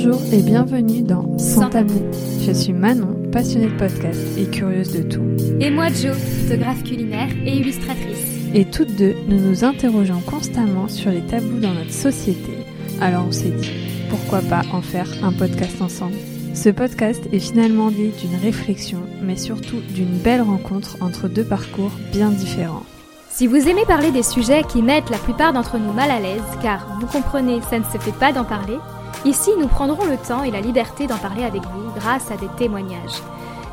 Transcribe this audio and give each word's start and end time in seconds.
Bonjour 0.00 0.22
et 0.32 0.42
bienvenue 0.42 1.02
dans 1.02 1.36
Sans 1.38 1.70
tabou. 1.70 2.00
Je 2.46 2.52
suis 2.52 2.72
Manon, 2.72 3.16
passionnée 3.32 3.66
de 3.66 3.76
podcast 3.76 4.20
et 4.38 4.44
curieuse 4.44 4.92
de 4.92 5.02
tout. 5.02 5.24
Et 5.58 5.72
moi 5.72 5.88
Jo, 5.88 6.12
photographe 6.12 6.84
culinaire 6.84 7.30
et 7.44 7.56
illustratrice. 7.56 8.24
Et 8.54 8.64
toutes 8.64 8.94
deux, 8.94 9.16
nous 9.26 9.40
nous 9.40 9.64
interrogeons 9.64 10.20
constamment 10.20 10.86
sur 10.86 11.10
les 11.10 11.22
tabous 11.22 11.58
dans 11.58 11.74
notre 11.74 11.92
société. 11.92 12.52
Alors 13.00 13.24
on 13.26 13.32
s'est 13.32 13.50
dit, 13.50 13.72
pourquoi 14.08 14.40
pas 14.40 14.62
en 14.72 14.82
faire 14.82 15.12
un 15.24 15.32
podcast 15.32 15.82
ensemble? 15.82 16.14
Ce 16.54 16.68
podcast 16.68 17.24
est 17.32 17.40
finalement 17.40 17.90
né 17.90 18.12
d'une 18.20 18.38
réflexion, 18.40 19.00
mais 19.20 19.34
surtout 19.34 19.80
d'une 19.80 20.16
belle 20.18 20.42
rencontre 20.42 20.96
entre 21.00 21.26
deux 21.26 21.44
parcours 21.44 21.90
bien 22.12 22.30
différents. 22.30 22.86
Si 23.30 23.48
vous 23.48 23.68
aimez 23.68 23.84
parler 23.84 24.12
des 24.12 24.22
sujets 24.22 24.62
qui 24.62 24.80
mettent 24.80 25.10
la 25.10 25.18
plupart 25.18 25.52
d'entre 25.52 25.76
nous 25.78 25.92
mal 25.92 26.12
à 26.12 26.20
l'aise, 26.20 26.42
car 26.62 26.86
vous 27.00 27.06
comprenez, 27.08 27.60
ça 27.68 27.80
ne 27.80 27.84
se 27.84 27.98
fait 27.98 28.16
pas 28.16 28.32
d'en 28.32 28.44
parler, 28.44 28.78
ici 29.24 29.50
nous 29.58 29.68
prendrons 29.68 30.06
le 30.06 30.16
temps 30.16 30.42
et 30.42 30.50
la 30.50 30.60
liberté 30.60 31.06
d'en 31.06 31.18
parler 31.18 31.44
avec 31.44 31.62
vous 31.62 31.92
grâce 31.94 32.30
à 32.30 32.36
des 32.36 32.48
témoignages. 32.56 33.22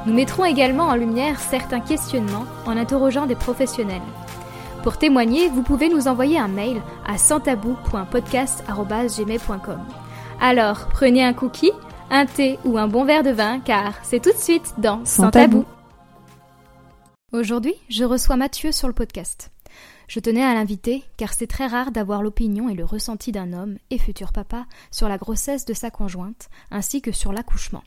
Nous 0.06 0.14
mettrons 0.14 0.46
également 0.46 0.86
en 0.86 0.96
lumière 0.96 1.40
certains 1.40 1.80
questionnements 1.80 2.46
en 2.66 2.78
interrogeant 2.78 3.26
des 3.26 3.36
professionnels. 3.36 4.02
Pour 4.84 4.98
témoigner, 4.98 5.50
vous 5.50 5.64
pouvez 5.64 5.90
nous 5.90 6.08
envoyer 6.08 6.38
un 6.38 6.48
mail 6.48 6.80
à 7.08 7.18
santabou.podcast.gmail.com. 7.18 9.80
Alors, 10.40 10.88
prenez 10.90 11.24
un 11.24 11.34
cookie, 11.34 11.72
un 12.12 12.28
thé 12.28 12.60
ou 12.66 12.78
un 12.78 12.88
bon 12.88 13.04
verre 13.04 13.24
de 13.24 13.32
vin, 13.32 13.60
car 13.60 13.94
c'est 14.04 14.22
tout 14.22 14.32
de 14.32 14.38
suite 14.38 14.76
dans 14.78 15.04
Sans, 15.06 15.32
tabou. 15.32 15.66
Aujourd'hui, 17.32 17.74
je 17.90 18.04
reçois 18.04 18.36
Mathieu 18.36 18.72
sur 18.72 18.88
le 18.88 18.94
podcast. 18.94 19.50
Je 20.08 20.20
tenais 20.20 20.44
à 20.44 20.54
l'inviter 20.54 21.04
car 21.18 21.34
c'est 21.34 21.48
très 21.48 21.68
rare 21.68 21.92
d'avoir 21.92 22.22
l'opinion 22.22 22.70
et 22.70 22.76
le 22.76 22.86
ressenti 22.86 23.32
d'un 23.32 23.54
homme 23.54 23.78
et 23.90 23.98
futur 23.98 24.32
papa 24.32 24.68
sur 24.92 25.10
la 25.10 25.18
grossesse 25.18 25.66
de 25.66 25.74
sa 25.74 25.92
conjointe 25.92 26.50
ainsi 26.72 27.02
que 27.02 27.12
sur 27.12 27.34
l'accouchement. 27.34 27.84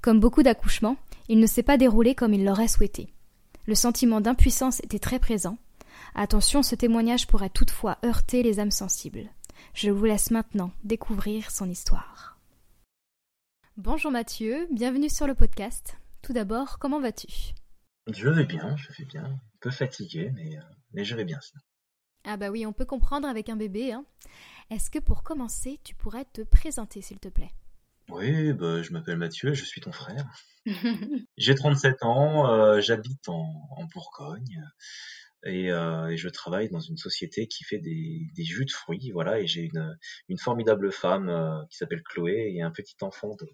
Comme 0.00 0.20
beaucoup 0.20 0.42
d'accouchements, 0.42 0.96
il 1.28 1.38
ne 1.38 1.46
s'est 1.46 1.62
pas 1.62 1.78
déroulé 1.78 2.14
comme 2.14 2.34
il 2.34 2.44
l'aurait 2.44 2.68
souhaité. 2.68 3.12
Le 3.66 3.74
sentiment 3.74 4.20
d'impuissance 4.20 4.80
était 4.82 4.98
très 4.98 5.20
présent. 5.20 5.58
Attention, 6.14 6.62
ce 6.62 6.74
témoignage 6.74 7.28
pourrait 7.28 7.50
toutefois 7.50 7.98
heurter 8.04 8.42
les 8.42 8.58
âmes 8.58 8.72
sensibles. 8.72 9.28
Je 9.74 9.90
vous 9.90 10.04
laisse 10.04 10.30
maintenant 10.30 10.72
découvrir 10.82 11.50
son 11.50 11.70
histoire. 11.70 12.38
Bonjour 13.76 14.10
Mathieu, 14.10 14.66
bienvenue 14.72 15.08
sur 15.08 15.26
le 15.26 15.34
podcast. 15.34 15.96
Tout 16.20 16.32
d'abord, 16.32 16.78
comment 16.78 17.00
vas-tu? 17.00 17.54
Je 18.12 18.28
vais 18.28 18.44
bien, 18.44 18.76
je 18.76 18.88
vais 18.98 19.04
bien. 19.04 19.24
Un 19.24 19.40
peu 19.60 19.70
fatigué, 19.70 20.30
mais 20.34 20.56
euh, 20.56 20.62
mais 20.94 21.04
je 21.04 21.16
vais 21.16 21.24
bien 21.24 21.40
ça. 21.40 21.58
Ah 22.24 22.36
bah 22.36 22.50
oui, 22.50 22.66
on 22.66 22.72
peut 22.72 22.84
comprendre 22.84 23.28
avec 23.28 23.48
un 23.48 23.56
bébé. 23.56 23.92
Hein. 23.92 24.04
Est-ce 24.70 24.90
que 24.90 24.98
pour 24.98 25.22
commencer, 25.22 25.80
tu 25.84 25.94
pourrais 25.94 26.24
te 26.24 26.42
présenter, 26.42 27.02
s'il 27.02 27.18
te 27.18 27.28
plaît? 27.28 27.50
Oui, 28.08 28.52
bah, 28.52 28.82
je 28.82 28.92
m'appelle 28.92 29.16
Mathieu, 29.16 29.54
je 29.54 29.64
suis 29.64 29.80
ton 29.80 29.92
frère. 29.92 30.24
J'ai 31.36 31.54
37 31.54 32.02
ans, 32.04 32.48
euh, 32.48 32.80
j'habite 32.80 33.28
en, 33.28 33.68
en, 33.76 33.84
Bourgogne 33.84 34.62
et, 35.44 35.72
euh, 35.72 36.08
et, 36.08 36.16
je 36.16 36.28
travaille 36.28 36.68
dans 36.68 36.80
une 36.80 36.96
société 36.96 37.48
qui 37.48 37.64
fait 37.64 37.78
des, 37.78 38.28
des 38.36 38.44
jus 38.44 38.64
de 38.64 38.70
fruits. 38.70 39.10
Voilà, 39.12 39.40
et 39.40 39.46
j'ai 39.46 39.62
une, 39.62 39.98
une, 40.28 40.38
formidable 40.38 40.92
femme 40.92 41.28
euh, 41.28 41.64
qui 41.70 41.78
s'appelle 41.78 42.02
Chloé 42.02 42.52
et 42.54 42.62
un 42.62 42.70
petit 42.70 42.96
enfant 43.00 43.34
de, 43.40 43.48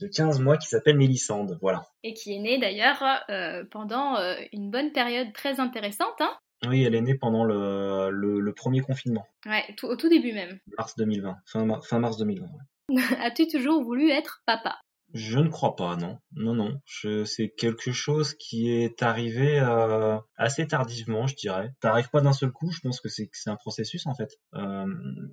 de 0.00 0.08
15 0.08 0.40
mois 0.40 0.56
qui 0.56 0.68
s'appelle 0.68 0.96
Mélissande. 0.96 1.58
Voilà. 1.60 1.86
Et 2.02 2.14
qui 2.14 2.34
est 2.34 2.38
né 2.38 2.58
d'ailleurs 2.58 3.02
euh, 3.28 3.64
pendant 3.70 4.16
euh, 4.16 4.36
une 4.52 4.70
bonne 4.70 4.92
période 4.92 5.32
très 5.34 5.60
intéressante. 5.60 6.20
Hein 6.20 6.38
oui, 6.66 6.82
elle 6.82 6.94
est 6.94 7.00
née 7.00 7.14
pendant 7.14 7.44
le, 7.44 8.10
le, 8.10 8.40
le 8.40 8.52
premier 8.54 8.80
confinement. 8.80 9.26
Ouais, 9.44 9.64
tout, 9.76 9.86
au 9.86 9.96
tout 9.96 10.08
début 10.08 10.32
même. 10.32 10.58
Mars 10.78 10.94
2020, 10.96 11.36
fin, 11.46 11.80
fin 11.82 11.98
mars 11.98 12.16
2020. 12.16 12.46
Ouais. 12.46 13.02
As-tu 13.20 13.46
toujours 13.46 13.82
voulu 13.82 14.10
être 14.10 14.42
papa? 14.46 14.76
Je 15.14 15.38
ne 15.38 15.48
crois 15.48 15.76
pas, 15.76 15.96
non. 15.96 16.18
Non, 16.32 16.54
non. 16.54 16.80
C'est 17.24 17.48
quelque 17.56 17.92
chose 17.92 18.34
qui 18.34 18.70
est 18.70 19.02
arrivé 19.02 19.58
euh, 19.60 20.18
assez 20.36 20.66
tardivement, 20.66 21.26
je 21.26 21.36
dirais. 21.36 21.72
Ça 21.80 21.88
n'arrive 21.88 22.10
pas 22.10 22.20
d'un 22.20 22.32
seul 22.32 22.50
coup, 22.50 22.70
je 22.70 22.80
pense 22.80 23.00
que 23.00 23.08
c'est 23.08 23.30
un 23.46 23.56
processus 23.56 24.06
en 24.06 24.14
fait. 24.14 24.36
Euh, 24.54 24.86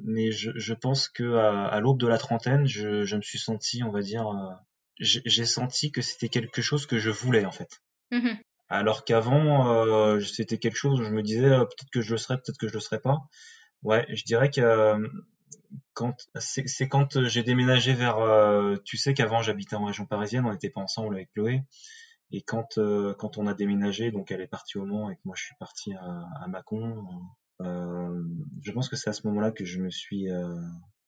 mais 0.03 0.31
je, 0.31 0.51
je, 0.55 0.73
pense 0.73 1.09
que 1.09 1.35
à, 1.35 1.65
à 1.65 1.79
l'aube 1.79 1.99
de 1.99 2.07
la 2.07 2.17
trentaine, 2.17 2.67
je, 2.67 3.03
je, 3.03 3.15
me 3.15 3.21
suis 3.21 3.39
senti, 3.39 3.83
on 3.83 3.91
va 3.91 4.01
dire, 4.01 4.27
euh, 4.27 4.53
j'ai 4.99 5.45
senti 5.45 5.91
que 5.91 6.01
c'était 6.01 6.29
quelque 6.29 6.61
chose 6.61 6.85
que 6.85 6.99
je 6.99 7.09
voulais 7.09 7.45
en 7.45 7.51
fait. 7.51 7.81
Mmh 8.11 8.35
alors 8.73 9.05
qu'avant, 9.05 9.71
euh, 9.71 10.19
c'était 10.19 10.57
quelque 10.57 10.75
chose 10.75 10.99
où 10.99 11.03
je 11.03 11.11
me 11.11 11.21
disais 11.21 11.45
euh, 11.45 11.59
peut-être 11.65 11.91
que 11.91 12.01
je 12.01 12.11
le 12.11 12.17
serais, 12.17 12.37
peut-être 12.37 12.57
que 12.57 12.67
je 12.67 12.73
le 12.73 12.79
serais 12.79 12.99
pas. 12.99 13.19
Ouais, 13.83 14.05
je 14.09 14.23
dirais 14.23 14.49
que 14.49 14.61
euh, 14.61 15.07
quand 15.93 16.15
c'est 16.39 16.87
quand 16.87 17.23
j'ai 17.25 17.43
déménagé 17.43 17.93
vers, 17.93 18.17
tu 18.83 18.97
sais 18.97 19.13
qu'avant 19.13 19.41
j'habitais 19.41 19.75
en 19.75 19.85
région 19.85 20.05
parisienne, 20.05 20.45
on 20.45 20.51
n'était 20.51 20.69
pas 20.69 20.81
ensemble 20.81 21.15
avec 21.15 21.31
Chloé. 21.33 21.61
Et 22.31 22.41
quand 22.41 22.79
quand 23.17 23.37
on 23.37 23.45
a 23.47 23.53
déménagé, 23.53 24.11
donc 24.11 24.31
elle 24.31 24.41
est 24.41 24.47
partie 24.47 24.77
au 24.77 24.85
Mans 24.85 25.11
et 25.11 25.15
que 25.15 25.21
moi 25.25 25.35
je 25.37 25.43
suis 25.43 25.55
parti 25.59 25.93
à, 25.93 26.25
à 26.43 26.47
Mâcon, 26.47 27.05
je 27.59 28.71
pense 28.71 28.89
que 28.89 28.95
c'est 28.95 29.09
à 29.09 29.13
ce 29.13 29.27
moment-là 29.27 29.51
que 29.51 29.65
je 29.65 29.81
me 29.81 29.89
suis 29.91 30.29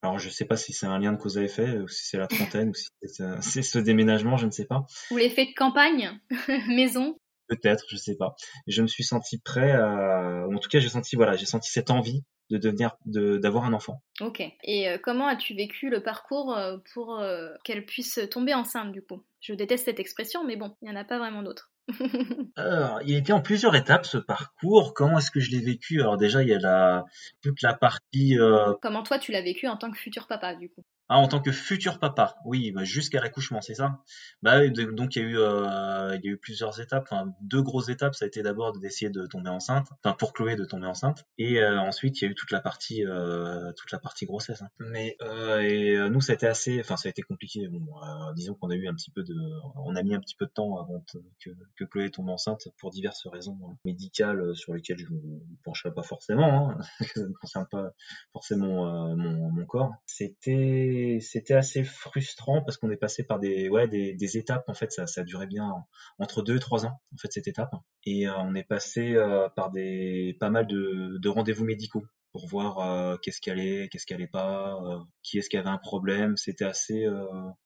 alors 0.04 0.20
je 0.20 0.30
sais 0.30 0.46
pas 0.46 0.58
si 0.58 0.72
c'est 0.72 0.86
un 0.86 1.00
lien 1.00 1.14
de 1.14 1.18
cause 1.18 1.40
à 1.40 1.44
effet, 1.44 1.80
ou 1.80 1.88
si 1.88 2.06
c'est 2.06 2.18
la 2.18 2.28
trentaine, 2.28 2.70
ou 2.70 2.74
si 2.76 2.90
c'est 3.08 3.62
ce 3.64 3.80
déménagement, 3.80 4.38
je 4.38 4.46
ne 4.46 4.52
sais 4.52 4.66
pas. 4.66 4.86
Ou 5.10 5.18
l'effet 5.18 5.46
de 5.46 5.54
campagne, 5.56 6.20
maison. 6.68 7.18
Peut-être, 7.48 7.86
je 7.90 7.98
sais 7.98 8.16
pas. 8.16 8.36
Je 8.68 8.82
me 8.82 8.88
suis 8.88 9.04
senti 9.04 9.40
prêt 9.40 9.72
à, 9.72 10.46
en 10.48 10.58
tout 10.58 10.70
cas, 10.70 10.80
j'ai 10.80 10.90
senti, 10.90 11.16
voilà, 11.16 11.36
j'ai 11.36 11.46
senti 11.46 11.70
cette 11.70 11.92
envie 11.92 12.24
de 12.50 12.58
devenir, 12.58 12.96
de, 13.06 13.38
d'avoir 13.38 13.66
un 13.66 13.74
enfant. 13.74 14.02
Ok. 14.22 14.42
Et 14.64 14.90
euh, 14.90 14.98
comment 15.02 15.28
as-tu 15.28 15.56
vécu 15.56 15.90
le 15.90 16.04
parcours 16.04 16.56
euh, 16.56 16.78
pour 16.94 17.20
euh, 17.20 17.50
qu'elle 17.64 17.86
puisse 17.86 18.20
tomber 18.30 18.54
enceinte, 18.54 18.92
du 18.92 19.02
coup? 19.02 19.24
Je 19.42 19.54
déteste 19.54 19.86
cette 19.86 20.00
expression, 20.00 20.44
mais 20.44 20.56
bon, 20.56 20.76
il 20.82 20.90
n'y 20.90 20.96
en 20.96 21.00
a 21.00 21.06
pas 21.06 21.18
vraiment 21.18 21.44
d'autre. 21.44 21.72
Alors, 22.56 23.00
il 23.06 23.16
était 23.16 23.34
en 23.34 23.42
plusieurs 23.42 23.76
étapes 23.76 24.06
ce 24.06 24.18
parcours. 24.18 24.94
Comment 24.94 25.20
est-ce 25.20 25.32
que 25.32 25.40
je 25.40 25.52
l'ai 25.52 25.60
vécu? 25.60 26.02
Alors 26.02 26.18
déjà, 26.18 26.42
il 26.42 26.50
y 26.50 26.54
a 26.54 26.60
la 26.60 27.06
toute 27.42 27.62
la 27.62 27.74
partie. 27.74 28.40
Euh... 28.40 28.74
Comment 28.82 29.04
toi 29.04 29.20
tu 29.20 29.32
l'as 29.32 29.42
vécu 29.42 29.68
en 29.68 29.78
tant 29.78 29.92
que 29.92 29.98
futur 29.98 30.28
papa 30.28 30.56
du 30.56 30.70
coup? 30.70 30.84
Ah, 31.08 31.18
en 31.18 31.28
tant 31.28 31.40
que 31.40 31.52
futur 31.52 32.00
papa, 32.00 32.38
oui, 32.46 32.72
bah, 32.72 32.84
jusqu'à 32.84 33.22
l'accouchement, 33.22 33.62
c'est 33.62 33.76
ça? 33.76 34.00
Bah, 34.42 34.68
donc 34.70 35.16
il 35.16 35.22
y 35.22 35.26
a 35.26 35.28
eu, 35.28 35.38
euh, 35.38 36.16
il 36.16 36.26
y 36.26 36.30
a 36.30 36.32
eu 36.32 36.38
plusieurs 36.38 36.80
étapes. 36.82 37.08
Enfin, 37.12 37.32
deux 37.42 37.62
grosses 37.62 37.90
étapes. 37.90 38.16
Ça 38.16 38.26
a 38.26 38.28
été 38.28 38.42
d'abord 38.42 38.74
d'essayer 38.80 39.12
de 39.12 39.28
tomber 39.28 39.50
enceinte, 39.50 39.88
enfin 40.04 40.16
pour 40.18 40.34
Chloé 40.34 40.56
de 40.56 40.66
tomber 40.66 40.88
enceinte, 40.88 41.24
et 41.38 41.60
euh, 41.60 41.80
ensuite 41.80 42.22
il 42.22 42.26
y 42.26 42.28
a 42.28 42.32
eu 42.32 42.36
toute 42.36 42.52
la 42.52 42.60
partie, 42.60 43.06
euh, 43.06 43.72
toute 43.74 43.92
la 43.92 44.00
partie 44.00 44.26
grossesse. 44.26 44.62
Hein. 44.62 44.70
Mais 44.80 45.16
euh, 45.22 45.60
et 45.62 45.96
euh, 45.96 46.10
nous, 46.10 46.22
ça 46.22 46.34
a 46.34 46.36
été 46.36 46.48
assez, 46.48 46.80
enfin 46.80 46.98
ça 46.98 47.08
a 47.08 47.12
été 47.12 47.22
compliqué. 47.22 47.68
Bon, 47.68 47.86
euh, 48.02 48.34
disons 48.34 48.56
qu'on 48.56 48.72
a 48.72 48.76
eu 48.76 48.88
un 48.88 48.96
petit 48.96 49.12
peu 49.12 49.24
de, 49.24 49.36
on 49.76 49.96
a 49.96 50.02
mis 50.02 50.16
un 50.16 50.20
petit 50.20 50.36
peu 50.36 50.46
de 50.46 50.52
temps 50.52 50.80
avant 50.80 51.04
que, 51.40 51.86
Chloé 51.86 52.10
tombe 52.10 52.30
enceinte 52.30 52.68
pour 52.80 52.90
diverses 52.90 53.28
raisons 53.28 53.58
médicales 53.86 54.56
sur 54.56 54.74
lesquelles 54.74 55.00
je 55.00 55.14
ne 55.14 55.40
pencherai 55.64 55.94
pas 55.94 56.04
forcément. 56.04 56.72
Hein, 56.72 56.78
ça 57.16 57.22
ne 57.22 57.34
concerne 57.34 57.68
pas 57.70 57.92
forcément 58.34 59.16
mon, 59.16 59.52
mon 59.52 59.66
corps. 59.66 59.94
C'était 60.06 60.95
c'était 61.22 61.54
assez 61.54 61.84
frustrant 61.84 62.62
parce 62.62 62.78
qu'on 62.78 62.90
est 62.92 62.98
passé 62.98 63.24
par 63.24 63.40
des 63.40 63.70
ouais 63.70 63.88
des, 63.88 64.14
des 64.14 64.38
étapes 64.38 64.68
en 64.68 64.74
fait 64.74 64.92
ça 64.92 65.08
ça 65.08 65.24
durait 65.24 65.48
bien 65.48 65.74
entre 66.20 66.42
deux 66.42 66.58
et 66.58 66.60
trois 66.60 66.86
ans 66.86 67.00
en 67.14 67.18
fait 67.18 67.32
cette 67.32 67.48
étape. 67.48 67.74
Et 68.06 68.28
euh, 68.28 68.34
on 68.38 68.56
est 68.56 68.64
passé 68.64 69.14
euh, 69.16 69.50
par 69.50 69.72
des 69.72 70.36
pas 70.40 70.50
mal 70.50 70.68
de, 70.68 71.18
de 71.20 71.30
rendez-vous 71.30 71.66
médicaux 71.66 72.04
pour 72.32 72.48
voir 72.48 72.80
euh, 72.80 73.18
qu'est-ce 73.22 73.40
qui 73.40 73.50
allait 73.50 73.88
qu'est-ce 73.90 74.06
qui 74.06 74.14
allait 74.14 74.28
pas 74.28 74.78
qui 75.24 75.38
est-ce 75.38 75.50
qui 75.50 75.58
avait 75.58 75.70
un 75.70 75.78
problème. 75.78 76.38
C'était 76.38 76.66
assez 76.66 77.08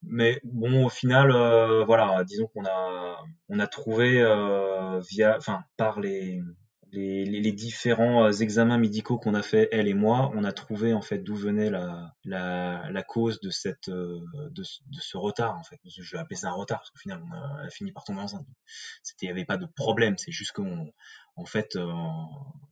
mais 0.03 0.39
bon 0.43 0.85
au 0.85 0.89
final 0.89 1.31
voilà 1.85 2.23
disons 2.23 2.47
qu'on 2.47 2.65
a 2.65 3.17
on 3.49 3.59
a 3.59 3.67
trouvé 3.67 4.21
via 5.09 5.37
enfin 5.37 5.63
par 5.77 5.99
les 5.99 6.41
les, 6.91 7.25
les, 7.25 7.51
différents 7.51 8.25
euh, 8.25 8.31
examens 8.31 8.77
médicaux 8.77 9.17
qu'on 9.17 9.33
a 9.33 9.41
fait 9.41 9.69
elle 9.71 9.87
et 9.87 9.93
moi, 9.93 10.31
on 10.35 10.43
a 10.43 10.51
trouvé 10.51 10.93
en 10.93 11.01
fait 11.01 11.19
d'où 11.19 11.35
venait 11.35 11.69
la, 11.69 12.15
la, 12.25 12.89
la, 12.91 13.03
cause 13.03 13.39
de 13.39 13.49
cette 13.49 13.89
euh, 13.89 14.19
de, 14.51 14.63
de, 14.63 14.99
ce 14.99 15.17
retard 15.17 15.57
en 15.57 15.63
fait. 15.63 15.79
Je 15.85 16.15
vais 16.15 16.19
appeler 16.19 16.35
ça 16.35 16.49
un 16.49 16.53
retard 16.53 16.79
parce 16.79 16.89
qu'au 16.89 16.99
final 16.99 17.21
on 17.23 17.31
a, 17.33 17.69
fini 17.69 17.91
par 17.91 18.03
tomber 18.03 18.21
enceinte. 18.21 18.45
C'était 19.03 19.27
il 19.27 19.29
y 19.29 19.31
avait 19.31 19.45
pas 19.45 19.57
de 19.57 19.65
problème, 19.65 20.17
c'est 20.17 20.31
juste 20.31 20.51
qu'on 20.53 20.91
en 21.35 21.45
fait 21.45 21.75
euh, 21.75 21.87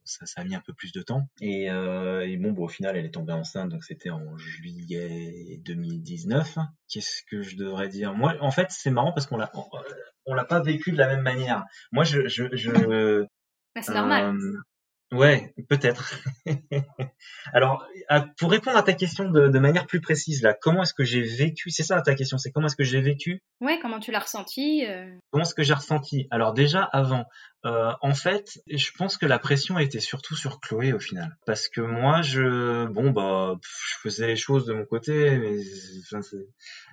ça, 0.04 0.26
ça, 0.26 0.42
a 0.42 0.44
mis 0.44 0.56
un 0.56 0.62
peu 0.62 0.74
plus 0.74 0.92
de 0.92 1.02
temps 1.02 1.30
et, 1.40 1.70
euh, 1.72 2.28
et 2.28 2.36
bon, 2.38 2.52
bon 2.52 2.66
au 2.66 2.68
final 2.68 2.98
elle 2.98 3.06
est 3.06 3.14
tombée 3.14 3.34
enceinte 3.34 3.70
donc 3.70 3.84
c'était 3.84 4.10
en 4.10 4.38
juillet 4.38 5.60
2019. 5.64 6.58
Qu'est-ce 6.90 7.22
que 7.30 7.44
je 7.44 7.56
devrais 7.56 7.88
dire? 7.90 8.14
Moi 8.14 8.36
en 8.42 8.52
fait 8.52 8.68
c'est 8.72 8.92
marrant 8.92 9.14
parce 9.14 9.28
qu'on 9.28 9.38
l'a 9.38 9.52
on, 10.26 10.34
l'a 10.34 10.46
pas 10.46 10.62
vécu 10.62 10.92
de 10.92 10.98
la 10.98 11.08
même 11.08 11.22
manière. 11.22 11.66
Moi 11.92 12.04
je 12.04 12.28
je, 12.28 12.46
je 12.54 13.28
bah, 13.78 13.84
c'est 13.84 13.94
normal. 13.94 14.36
Euh, 15.14 15.18
ouais, 15.18 15.54
peut-être. 15.70 16.20
Alors, 17.54 17.86
pour 18.40 18.50
répondre 18.50 18.76
à 18.76 18.82
ta 18.82 18.94
question 18.94 19.30
de, 19.30 19.50
de 19.50 19.60
manière 19.60 19.86
plus 19.86 20.02
précise, 20.02 20.42
là, 20.42 20.56
comment 20.60 20.82
est-ce 20.82 20.96
que 20.96 21.04
j'ai 21.04 21.22
vécu 21.22 21.70
C'est 21.70 21.84
ça 21.84 22.02
ta 22.02 22.16
question, 22.16 22.40
c'est 22.40 22.50
comment 22.52 22.66
est-ce 22.66 22.76
que 22.76 22.84
j'ai 22.84 23.02
vécu? 23.02 23.44
Ouais, 23.62 23.78
comment 23.80 24.00
tu 24.00 24.12
l'as 24.12 24.20
ressenti 24.20 24.84
euh... 24.88 25.14
Comment 25.30 25.44
est-ce 25.44 25.54
que 25.54 25.62
j'ai 25.62 25.76
ressenti? 25.76 26.28
Alors 26.32 26.54
déjà, 26.54 26.82
avant, 26.82 27.26
euh, 27.68 27.92
en 28.02 28.14
fait, 28.14 28.62
je 28.68 28.92
pense 28.98 29.18
que 29.18 29.26
la 29.26 29.40
pression 29.40 29.78
était 29.78 30.00
surtout 30.00 30.36
sur 30.36 30.62
Chloé 30.62 30.94
au 30.94 31.00
final, 31.00 31.38
parce 31.46 31.68
que 31.68 31.82
moi, 31.82 32.22
je, 32.22 32.86
bon 32.86 33.12
bah, 33.12 33.56
je 33.62 33.96
faisais 34.02 34.28
les 34.28 34.36
choses 34.38 34.66
de 34.66 34.74
mon 34.74 34.86
côté, 34.86 35.38
mais 35.38 35.58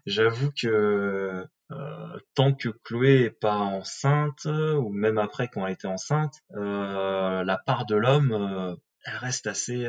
j'avoue 0.06 0.50
que 0.50 1.46
euh, 1.70 2.18
tant 2.34 2.54
que 2.54 2.70
Chloé 2.82 3.22
est 3.24 3.38
pas 3.38 3.56
enceinte, 3.56 4.46
ou 4.46 4.90
même 4.90 5.18
après 5.18 5.48
quand 5.48 5.64
elle 5.64 5.74
était 5.74 5.86
enceinte, 5.86 6.34
euh, 6.56 7.44
la 7.44 7.58
part 7.58 7.86
de 7.86 7.94
l'homme, 7.94 8.76
elle 9.04 9.16
reste 9.16 9.46
assez 9.46 9.86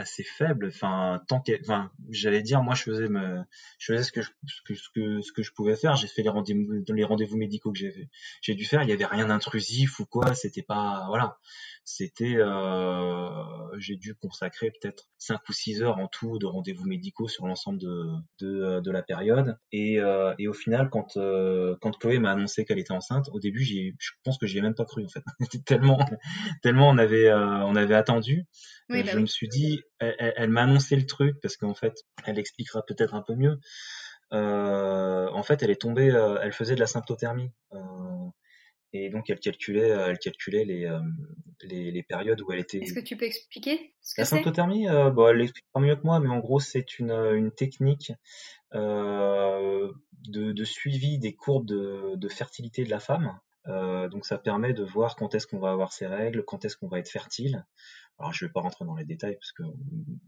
assez 0.00 0.24
faible. 0.24 0.68
Enfin, 0.68 1.22
tant 1.28 1.40
qu'elle, 1.40 1.60
enfin, 1.62 1.90
j'allais 2.08 2.42
dire, 2.42 2.62
moi, 2.62 2.74
je 2.74 2.82
faisais, 2.82 3.08
me, 3.08 3.42
je 3.78 3.92
faisais 3.92 4.02
ce 4.02 4.12
que 4.12 4.22
je, 4.22 4.30
ce 4.46 4.62
que, 4.64 4.74
ce 4.74 4.88
que, 4.94 5.20
ce 5.20 5.32
que 5.32 5.42
je 5.42 5.52
pouvais 5.52 5.76
faire. 5.76 5.96
J'ai 5.96 6.08
fait 6.08 6.22
les 6.22 6.28
rendez-vous, 6.28 6.82
les 6.88 7.04
rendez-vous 7.04 7.36
médicaux 7.36 7.72
que 7.72 7.78
j'ai, 7.78 8.08
j'ai 8.42 8.54
dû 8.54 8.64
faire. 8.64 8.82
Il 8.82 8.88
y 8.88 8.92
avait 8.92 9.06
rien 9.06 9.26
d'intrusif 9.26 10.00
ou 10.00 10.06
quoi. 10.06 10.34
C'était 10.34 10.62
pas, 10.62 11.04
voilà 11.08 11.38
c'était 11.84 12.36
euh, 12.36 13.78
j'ai 13.78 13.96
dû 13.96 14.14
consacrer 14.14 14.70
peut-être 14.70 15.08
5 15.18 15.40
ou 15.48 15.52
6 15.52 15.82
heures 15.82 15.98
en 15.98 16.08
tout 16.08 16.38
de 16.38 16.46
rendez-vous 16.46 16.86
médicaux 16.86 17.26
sur 17.26 17.46
l'ensemble 17.46 17.78
de, 17.78 18.06
de, 18.40 18.80
de, 18.80 18.90
la 18.90 19.02
période 19.02 19.58
et, 19.72 19.98
euh, 19.98 20.34
et 20.38 20.46
au 20.46 20.52
final 20.52 20.88
quand 20.90 21.16
euh, 21.16 21.76
quand 21.80 21.98
Chloé 21.98 22.18
m'a 22.18 22.30
annoncé 22.30 22.64
qu'elle 22.64 22.78
était 22.78 22.92
enceinte 22.92 23.28
au 23.32 23.40
début 23.40 23.64
j'ai 23.64 23.94
je 23.98 24.10
pense 24.24 24.38
que 24.38 24.46
j'y 24.46 24.58
ai 24.58 24.60
même 24.60 24.74
pas 24.74 24.84
cru 24.84 25.04
en 25.04 25.08
fait 25.08 25.24
tellement 25.66 25.98
tellement 26.62 26.88
on 26.88 26.98
avait 26.98 27.32
on 27.32 27.74
avait 27.74 27.94
attendu 27.94 28.46
oui, 28.88 29.02
bah 29.02 29.10
je 29.12 29.18
me 29.18 29.26
suis 29.26 29.48
dit 29.48 29.82
elle, 29.98 30.32
elle, 30.36 30.50
m'a 30.50 30.62
annoncé 30.62 30.96
le 30.96 31.06
truc 31.06 31.40
parce 31.40 31.56
qu'en 31.56 31.74
fait 31.74 32.04
elle 32.26 32.38
expliquera 32.38 32.82
peut-être 32.84 33.14
un 33.14 33.22
peu 33.22 33.34
mieux 33.34 33.58
en 34.32 35.42
fait 35.42 35.62
elle 35.62 35.70
est 35.70 35.80
tombée 35.80 36.08
elle 36.42 36.52
faisait 36.52 36.74
de 36.74 36.80
la 36.80 36.86
symptothermie 36.86 37.50
et 38.92 39.08
donc 39.08 39.30
elle 39.30 39.38
calculait, 39.38 39.90
euh, 39.90 40.08
elle 40.08 40.18
calculait 40.18 40.64
les, 40.64 40.86
euh, 40.86 41.00
les, 41.62 41.90
les, 41.90 42.02
périodes 42.02 42.40
où 42.42 42.52
elle 42.52 42.60
était. 42.60 42.78
Est-ce 42.78 42.92
que 42.92 43.00
tu 43.00 43.16
peux 43.16 43.24
expliquer 43.24 43.94
ce 44.00 44.14
que 44.14 44.20
La 44.22 44.24
symptothermie, 44.24 44.88
euh, 44.88 45.10
bon, 45.10 45.28
elle 45.28 45.36
l'explique 45.36 45.66
pas 45.72 45.80
mieux 45.80 45.94
que 45.94 46.02
moi, 46.04 46.18
mais 46.20 46.28
en 46.28 46.38
gros 46.38 46.60
c'est 46.60 46.98
une, 46.98 47.12
une 47.12 47.52
technique 47.52 48.12
euh, 48.74 49.92
de, 50.28 50.52
de, 50.52 50.64
suivi 50.64 51.18
des 51.18 51.34
courbes 51.34 51.66
de, 51.66 52.16
de 52.16 52.28
fertilité 52.28 52.84
de 52.84 52.90
la 52.90 53.00
femme. 53.00 53.38
Euh, 53.68 54.08
donc 54.08 54.24
ça 54.24 54.38
permet 54.38 54.72
de 54.72 54.82
voir 54.82 55.16
quand 55.16 55.34
est-ce 55.34 55.46
qu'on 55.46 55.58
va 55.58 55.70
avoir 55.70 55.92
ses 55.92 56.06
règles, 56.06 56.44
quand 56.44 56.64
est-ce 56.64 56.76
qu'on 56.76 56.88
va 56.88 56.98
être 56.98 57.10
fertile. 57.10 57.64
Alors 58.20 58.32
je 58.32 58.44
vais 58.44 58.52
pas 58.52 58.60
rentrer 58.60 58.84
dans 58.84 58.94
les 58.94 59.04
détails 59.04 59.36
parce 59.36 59.52
que 59.52 59.62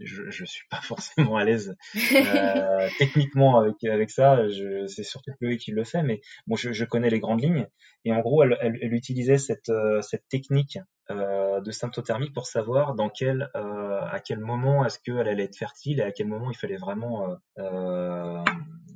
je, 0.01 0.31
je 0.31 0.45
suis 0.45 0.67
pas 0.71 0.81
forcément 0.83 1.37
à 1.37 1.45
l'aise 1.45 1.77
euh, 1.95 2.89
techniquement 2.99 3.59
avec 3.59 3.85
avec 3.85 4.11
ça. 4.11 4.41
C'est 4.89 5.05
surtout 5.05 5.33
Chloé 5.39 5.59
qui 5.59 5.71
le 5.71 5.85
fait, 5.85 6.03
mais 6.03 6.21
bon, 6.47 6.57
je, 6.57 6.73
je, 6.73 6.85
connais 6.85 7.11
les 7.11 7.21
grandes 7.21 7.43
lignes. 7.43 7.69
Et 8.05 8.13
en 8.13 8.21
gros, 8.21 8.43
elle, 8.43 8.59
elle, 8.61 8.79
elle 8.81 8.95
utilisait 8.95 9.39
cette 9.39 9.69
euh, 9.69 10.01
cette 10.03 10.27
technique 10.29 10.79
euh, 11.11 11.61
de 11.61 11.71
symptothermie 11.73 12.31
pour 12.31 12.47
savoir 12.47 12.95
dans 12.95 13.09
quel 13.09 13.51
euh, 13.57 14.01
à 14.01 14.21
quel 14.21 14.39
moment 14.39 14.87
est-ce 14.87 14.99
qu'elle 15.01 15.29
allait 15.29 15.45
être 15.45 15.57
fertile 15.57 15.99
et 16.01 16.03
à 16.03 16.13
quel 16.13 16.29
moment 16.29 16.51
il 16.51 16.57
fallait 16.57 16.77
vraiment 16.77 17.29
euh, 17.29 17.35
euh 17.59 18.45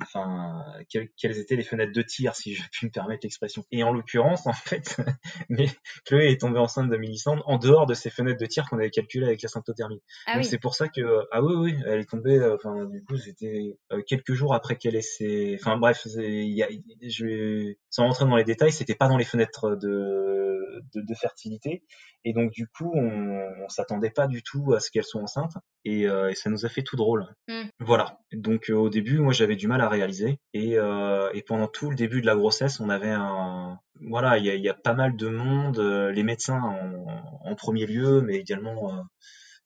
enfin 0.03 0.65
quelles, 0.89 1.39
étaient 1.39 1.57
les 1.57 1.63
fenêtres 1.63 1.93
de 1.93 2.03
tir 2.03 2.35
si 2.35 2.55
je 2.55 2.63
puis 2.71 2.87
me 2.87 2.91
permettre 2.91 3.21
l'expression. 3.25 3.65
Et 3.71 3.83
en 3.83 3.93
l'occurrence 3.93 4.47
en 4.47 4.53
fait 4.53 4.97
mais 5.49 5.69
Chloé 6.05 6.31
est 6.31 6.41
tombée 6.41 6.59
enceinte 6.59 6.91
de 6.91 6.97
Mélissandre 6.97 7.43
en 7.47 7.59
dehors 7.59 7.87
de 7.87 7.95
ces 7.95 8.11
fenêtres 8.11 8.41
de 8.41 8.47
tir 8.47 8.69
qu'on 8.69 8.79
avait 8.79 8.91
calculées 8.91 9.27
avec 9.27 9.43
la 9.43 9.49
symptothermie. 9.49 10.03
Ah 10.27 10.35
donc 10.35 10.45
c'est 10.45 10.59
pour 10.59 10.75
ça 10.75 10.89
que 10.89 11.27
ah 11.33 11.43
oui 11.43 11.55
oui 11.57 11.79
elle 11.87 12.01
est 12.01 12.11
tombée 12.11 12.41
enfin 12.55 12.85
du 12.87 13.03
coup 13.05 13.17
c'était 13.17 13.77
quelques 14.07 14.33
jours 14.33 14.55
après 14.55 14.77
qu'elle 14.77 14.97
ait 14.97 15.03
ses 15.03 15.57
enfin 15.61 15.77
bref 15.77 16.07
il 16.17 16.55
y 16.55 16.63
a, 16.63 16.69
je 17.03 17.75
sans 17.97 18.07
rentrer 18.07 18.27
dans 18.27 18.37
les 18.37 18.45
détails 18.45 18.73
c'était 18.73 18.95
pas 18.95 19.09
dans 19.09 19.17
les 19.17 19.25
fenêtres 19.25 19.77
de 19.77 20.83
de, 20.95 21.01
de 21.01 21.15
fertilité 21.15 21.83
et 22.27 22.33
donc 22.33 22.51
du 22.51 22.67
coup, 22.67 22.91
on, 22.93 23.55
on 23.65 23.69
s'attendait 23.69 24.11
pas 24.11 24.27
du 24.27 24.43
tout 24.43 24.75
à 24.75 24.81
ce 24.81 24.91
qu'elles 24.91 25.05
soient 25.05 25.23
enceintes, 25.23 25.55
et, 25.85 26.09
euh, 26.09 26.29
et, 26.29 26.35
ça 26.35 26.51
nous 26.51 26.67
a 26.67 26.69
fait 26.69 26.83
tout 26.83 26.97
drôle. 26.97 27.33
Mm. 27.47 27.69
Voilà. 27.79 28.19
Donc 28.33 28.69
euh, 28.69 28.75
au 28.75 28.89
début, 28.89 29.21
moi 29.21 29.33
j'avais 29.33 29.55
du 29.55 29.69
mal 29.69 29.81
à 29.81 29.89
réaliser, 29.89 30.41
et, 30.53 30.77
euh, 30.77 31.31
et, 31.35 31.43
pendant 31.43 31.69
tout 31.69 31.89
le 31.89 31.95
début 31.95 32.21
de 32.21 32.27
la 32.27 32.35
grossesse, 32.35 32.81
on 32.81 32.91
avait 32.91 33.13
un, 33.13 33.79
voilà, 34.01 34.39
il 34.39 34.45
y 34.45 34.51
a, 34.51 34.57
y 34.57 34.69
a, 34.69 34.75
pas 34.75 34.93
mal 34.93 35.15
de 35.15 35.29
monde, 35.29 35.79
les 35.79 36.25
médecins 36.25 36.61
en, 36.61 37.07
en 37.49 37.55
premier 37.55 37.87
lieu, 37.87 38.21
mais 38.23 38.35
également 38.35 39.05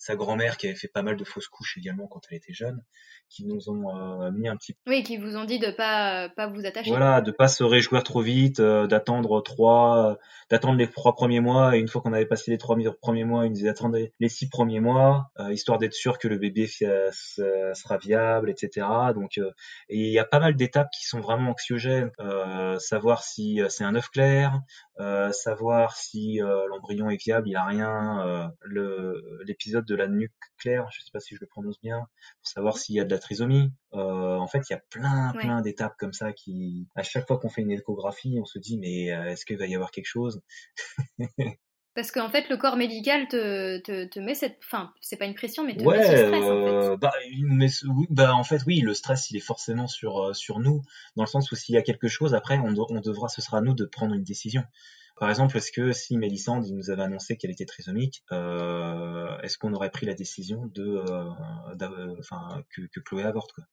sa 0.00 0.16
grand-mère 0.16 0.56
qui 0.56 0.66
avait 0.66 0.74
fait 0.74 0.88
pas 0.88 1.02
mal 1.02 1.16
de 1.16 1.24
fausses 1.24 1.48
couches 1.48 1.76
également 1.76 2.06
quand 2.06 2.22
elle 2.30 2.38
était 2.38 2.54
jeune, 2.54 2.82
qui 3.28 3.44
nous 3.44 3.68
ont 3.68 3.94
euh, 3.94 4.30
mis 4.30 4.48
un 4.48 4.56
petit 4.56 4.74
Oui, 4.86 5.02
qui 5.02 5.18
vous 5.18 5.36
ont 5.36 5.44
dit 5.44 5.58
de 5.58 5.70
pas 5.70 6.30
pas 6.30 6.46
vous 6.46 6.64
attacher. 6.64 6.88
Voilà, 6.88 7.20
de 7.20 7.30
pas 7.30 7.48
se 7.48 7.62
réjouir 7.62 8.02
trop 8.02 8.22
vite, 8.22 8.60
euh, 8.60 8.86
d'attendre 8.86 9.42
trois, 9.42 10.16
d'attendre 10.48 10.78
les 10.78 10.88
trois 10.88 11.14
premiers 11.14 11.40
mois. 11.40 11.76
Et 11.76 11.80
une 11.80 11.86
fois 11.86 12.00
qu'on 12.00 12.14
avait 12.14 12.24
passé 12.24 12.50
les 12.50 12.56
trois 12.56 12.78
premiers 13.02 13.24
mois, 13.24 13.44
ils 13.44 13.50
nous 13.50 13.56
disaient 13.56 13.68
attendez 13.68 14.14
les 14.20 14.30
six 14.30 14.48
premiers 14.48 14.80
mois, 14.80 15.30
euh, 15.38 15.52
histoire 15.52 15.76
d'être 15.76 15.92
sûr 15.92 16.18
que 16.18 16.28
le 16.28 16.38
bébé 16.38 16.66
sera 16.66 17.98
viable, 17.98 18.48
etc. 18.48 18.86
Donc, 19.14 19.36
et 19.36 19.98
il 19.98 20.12
y 20.12 20.18
a 20.18 20.24
pas 20.24 20.40
mal 20.40 20.56
d'étapes 20.56 20.90
qui 20.98 21.04
sont 21.04 21.20
vraiment 21.20 21.50
anxiogènes. 21.50 22.10
savoir 22.78 23.22
si 23.22 23.60
c'est 23.68 23.84
un 23.84 23.94
œuf 23.94 24.08
clair, 24.08 24.60
savoir 25.32 25.94
si 25.94 26.40
l'embryon 26.70 27.10
est 27.10 27.22
viable, 27.22 27.50
il 27.50 27.56
a 27.56 27.64
rien. 27.64 28.50
le 28.62 29.22
l'épisode 29.44 29.89
de 29.90 29.96
la 29.96 30.08
nuque 30.08 30.32
claire, 30.58 30.86
je 30.92 31.00
sais 31.02 31.10
pas 31.12 31.20
si 31.20 31.34
je 31.34 31.40
le 31.40 31.46
prononce 31.46 31.80
bien, 31.80 31.98
pour 31.98 32.46
savoir 32.48 32.78
s'il 32.78 32.94
y 32.94 33.00
a 33.00 33.04
de 33.04 33.10
la 33.10 33.18
trisomie. 33.18 33.72
Euh, 33.94 34.36
en 34.36 34.46
fait, 34.46 34.62
il 34.70 34.72
y 34.72 34.76
a 34.76 34.82
plein, 34.90 35.32
plein 35.32 35.60
d'étapes 35.60 35.96
comme 35.98 36.12
ça 36.12 36.32
qui, 36.32 36.88
à 36.94 37.02
chaque 37.02 37.26
fois 37.26 37.38
qu'on 37.38 37.48
fait 37.48 37.62
une 37.62 37.72
échographie, 37.72 38.38
on 38.40 38.44
se 38.44 38.58
dit 38.58 38.78
mais 38.78 39.12
euh, 39.12 39.30
est-ce 39.30 39.44
qu'il 39.44 39.58
va 39.58 39.66
y 39.66 39.74
avoir 39.74 39.90
quelque 39.90 40.06
chose? 40.06 40.40
Parce 41.96 42.12
qu'en 42.12 42.30
fait, 42.30 42.48
le 42.48 42.56
corps 42.56 42.76
médical 42.76 43.26
te, 43.26 43.78
te, 43.78 44.04
te 44.06 44.20
met 44.20 44.34
cette, 44.34 44.58
enfin, 44.64 44.92
c'est 45.00 45.16
pas 45.16 45.24
une 45.24 45.34
pression, 45.34 45.64
mais 45.64 45.76
te 45.76 45.82
met 45.82 46.04
ce 46.04 46.16
stress. 46.16 46.44
en 46.44 46.64
fait. 46.64 46.72
Euh, 46.72 46.96
bah, 46.96 47.12
mais, 47.42 47.66
bah, 48.10 48.34
en 48.34 48.44
fait, 48.44 48.62
oui, 48.64 48.80
le 48.80 48.94
stress, 48.94 49.30
il 49.30 49.36
est 49.36 49.40
forcément 49.40 49.88
sur 49.88 50.34
sur 50.36 50.60
nous, 50.60 50.82
dans 51.16 51.24
le 51.24 51.28
sens 51.28 51.50
où 51.50 51.56
s'il 51.56 51.74
y 51.74 51.78
a 51.78 51.82
quelque 51.82 52.06
chose, 52.06 52.32
après, 52.32 52.58
on, 52.58 52.74
on 52.76 53.00
devra, 53.00 53.28
ce 53.28 53.42
sera 53.42 53.58
à 53.58 53.60
nous 53.60 53.74
de 53.74 53.84
prendre 53.84 54.14
une 54.14 54.22
décision. 54.22 54.62
Par 55.20 55.28
exemple, 55.28 55.54
est-ce 55.58 55.70
que 55.70 55.92
si 55.92 56.16
Mélissande 56.16 56.66
nous 56.70 56.88
avait 56.88 57.02
annoncé 57.02 57.36
qu'elle 57.36 57.50
était 57.50 57.66
trisomique, 57.66 58.24
euh, 58.32 59.38
est-ce 59.42 59.58
qu'on 59.58 59.74
aurait 59.74 59.90
pris 59.90 60.06
la 60.06 60.14
décision 60.14 60.64
de, 60.68 61.04
euh, 61.06 62.16
enfin, 62.18 62.64
que, 62.70 62.80
que, 62.86 63.00
Chloé 63.00 63.24
avorte 63.24 63.52
quoi? 63.52 63.64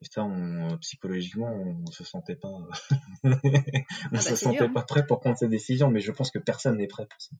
Et 0.00 0.06
ça, 0.10 0.24
on, 0.24 0.78
psychologiquement, 0.78 1.52
on 1.52 1.84
se 1.90 2.02
sentait 2.02 2.34
pas, 2.34 2.48
on 3.24 3.30
ah 3.30 4.20
se 4.20 4.30
bah, 4.30 4.36
sentait 4.36 4.56
dur, 4.56 4.72
pas 4.72 4.80
hein. 4.80 4.86
prêt 4.88 5.06
pour 5.06 5.20
prendre 5.20 5.36
cette 5.36 5.50
décision, 5.50 5.90
mais 5.90 6.00
je 6.00 6.12
pense 6.12 6.30
que 6.30 6.38
personne 6.38 6.78
n'est 6.78 6.88
prêt 6.88 7.04
pour 7.04 7.20
ça. 7.20 7.36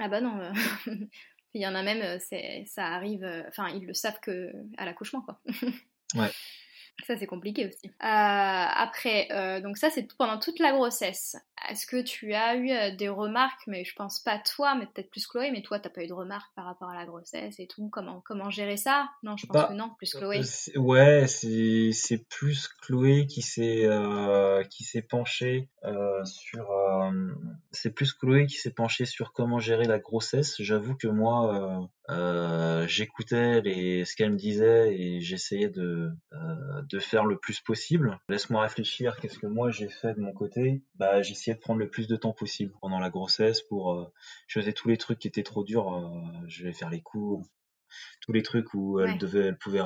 Ah 0.00 0.08
bah 0.08 0.20
non, 0.20 0.40
il 1.54 1.62
y 1.62 1.68
en 1.68 1.76
a 1.76 1.84
même, 1.84 2.18
ça 2.66 2.84
arrive, 2.84 3.24
enfin 3.46 3.68
ils 3.68 3.86
le 3.86 3.94
savent 3.94 4.18
que 4.20 4.50
à 4.76 4.84
l'accouchement 4.84 5.22
quoi. 5.22 5.40
ouais. 6.16 6.30
Ça, 7.06 7.16
c'est 7.16 7.26
compliqué 7.26 7.66
aussi. 7.66 7.86
Euh, 7.86 7.92
après, 8.02 9.28
euh, 9.30 9.60
donc 9.60 9.78
ça, 9.78 9.88
c'est 9.88 10.06
pendant 10.18 10.38
toute 10.38 10.58
la 10.58 10.72
grossesse. 10.72 11.36
Est-ce 11.70 11.86
que 11.86 12.02
tu 12.02 12.34
as 12.34 12.56
eu 12.56 12.70
euh, 12.70 12.94
des 12.94 13.08
remarques, 13.08 13.62
mais 13.66 13.84
je 13.84 13.94
pense 13.94 14.20
pas 14.20 14.38
toi, 14.38 14.74
mais 14.74 14.86
peut-être 14.86 15.10
plus 15.10 15.26
Chloé, 15.26 15.50
mais 15.50 15.62
toi, 15.62 15.78
t'as 15.78 15.90
pas 15.90 16.02
eu 16.02 16.08
de 16.08 16.12
remarques 16.12 16.52
par 16.56 16.64
rapport 16.64 16.90
à 16.90 16.94
la 16.94 17.06
grossesse 17.06 17.58
et 17.60 17.66
tout? 17.66 17.88
Comment, 17.90 18.20
comment 18.24 18.50
gérer 18.50 18.76
ça? 18.76 19.08
Non, 19.22 19.36
je 19.36 19.46
pense 19.46 19.54
bah, 19.54 19.68
que 19.70 19.74
non, 19.74 19.90
plus 19.96 20.12
Chloé. 20.12 20.42
Ouais, 20.76 21.26
c'est, 21.28 21.90
c'est 21.92 22.28
plus 22.28 22.68
Chloé 22.82 23.26
qui 23.26 23.42
s'est, 23.42 23.86
euh, 23.86 24.62
qui 24.64 24.82
s'est 24.84 25.02
penchée 25.02 25.68
euh, 25.84 26.24
sur. 26.24 26.68
c'est 27.70 27.90
plus 27.90 28.12
Chloé 28.12 28.46
qui 28.46 28.56
s'est 28.56 28.72
penchée 28.72 29.04
sur 29.04 29.32
comment 29.32 29.60
gérer 29.60 29.84
la 29.84 29.98
grossesse. 29.98 30.56
J'avoue 30.58 30.96
que 30.96 31.08
moi, 31.08 31.88
j'écoutais 32.86 33.60
les, 33.60 34.04
ce 34.04 34.16
qu'elle 34.16 34.32
me 34.32 34.36
disait 34.36 34.94
et 34.94 35.20
j'essayais 35.20 35.68
de, 35.68 36.10
de 36.88 36.98
faire 36.98 37.24
le 37.26 37.38
plus 37.38 37.60
possible. 37.60 38.18
Laisse-moi 38.28 38.62
réfléchir, 38.62 39.16
qu'est-ce 39.16 39.38
que 39.38 39.46
moi 39.46 39.70
j'ai 39.70 39.88
fait 39.88 40.14
de 40.14 40.20
mon 40.20 40.32
côté? 40.32 40.82
Bah, 40.94 41.22
j'ai 41.22 41.34
de 41.54 41.58
prendre 41.58 41.80
le 41.80 41.88
plus 41.88 42.06
de 42.06 42.16
temps 42.16 42.32
possible 42.32 42.72
pendant 42.80 42.98
la 42.98 43.10
grossesse 43.10 43.62
pour 43.62 43.92
euh, 43.92 44.12
je 44.46 44.60
faisais 44.60 44.72
tous 44.72 44.88
les 44.88 44.96
trucs 44.96 45.18
qui 45.18 45.28
étaient 45.28 45.42
trop 45.42 45.64
durs 45.64 45.94
euh, 45.94 46.46
je 46.46 46.64
vais 46.64 46.72
faire 46.72 46.90
les 46.90 47.00
cours 47.00 47.42
tous 48.20 48.32
les 48.32 48.42
trucs 48.42 48.74
où 48.74 49.00
elle 49.00 49.18
devait 49.18 49.46
elle 49.46 49.58
pouvait 49.58 49.82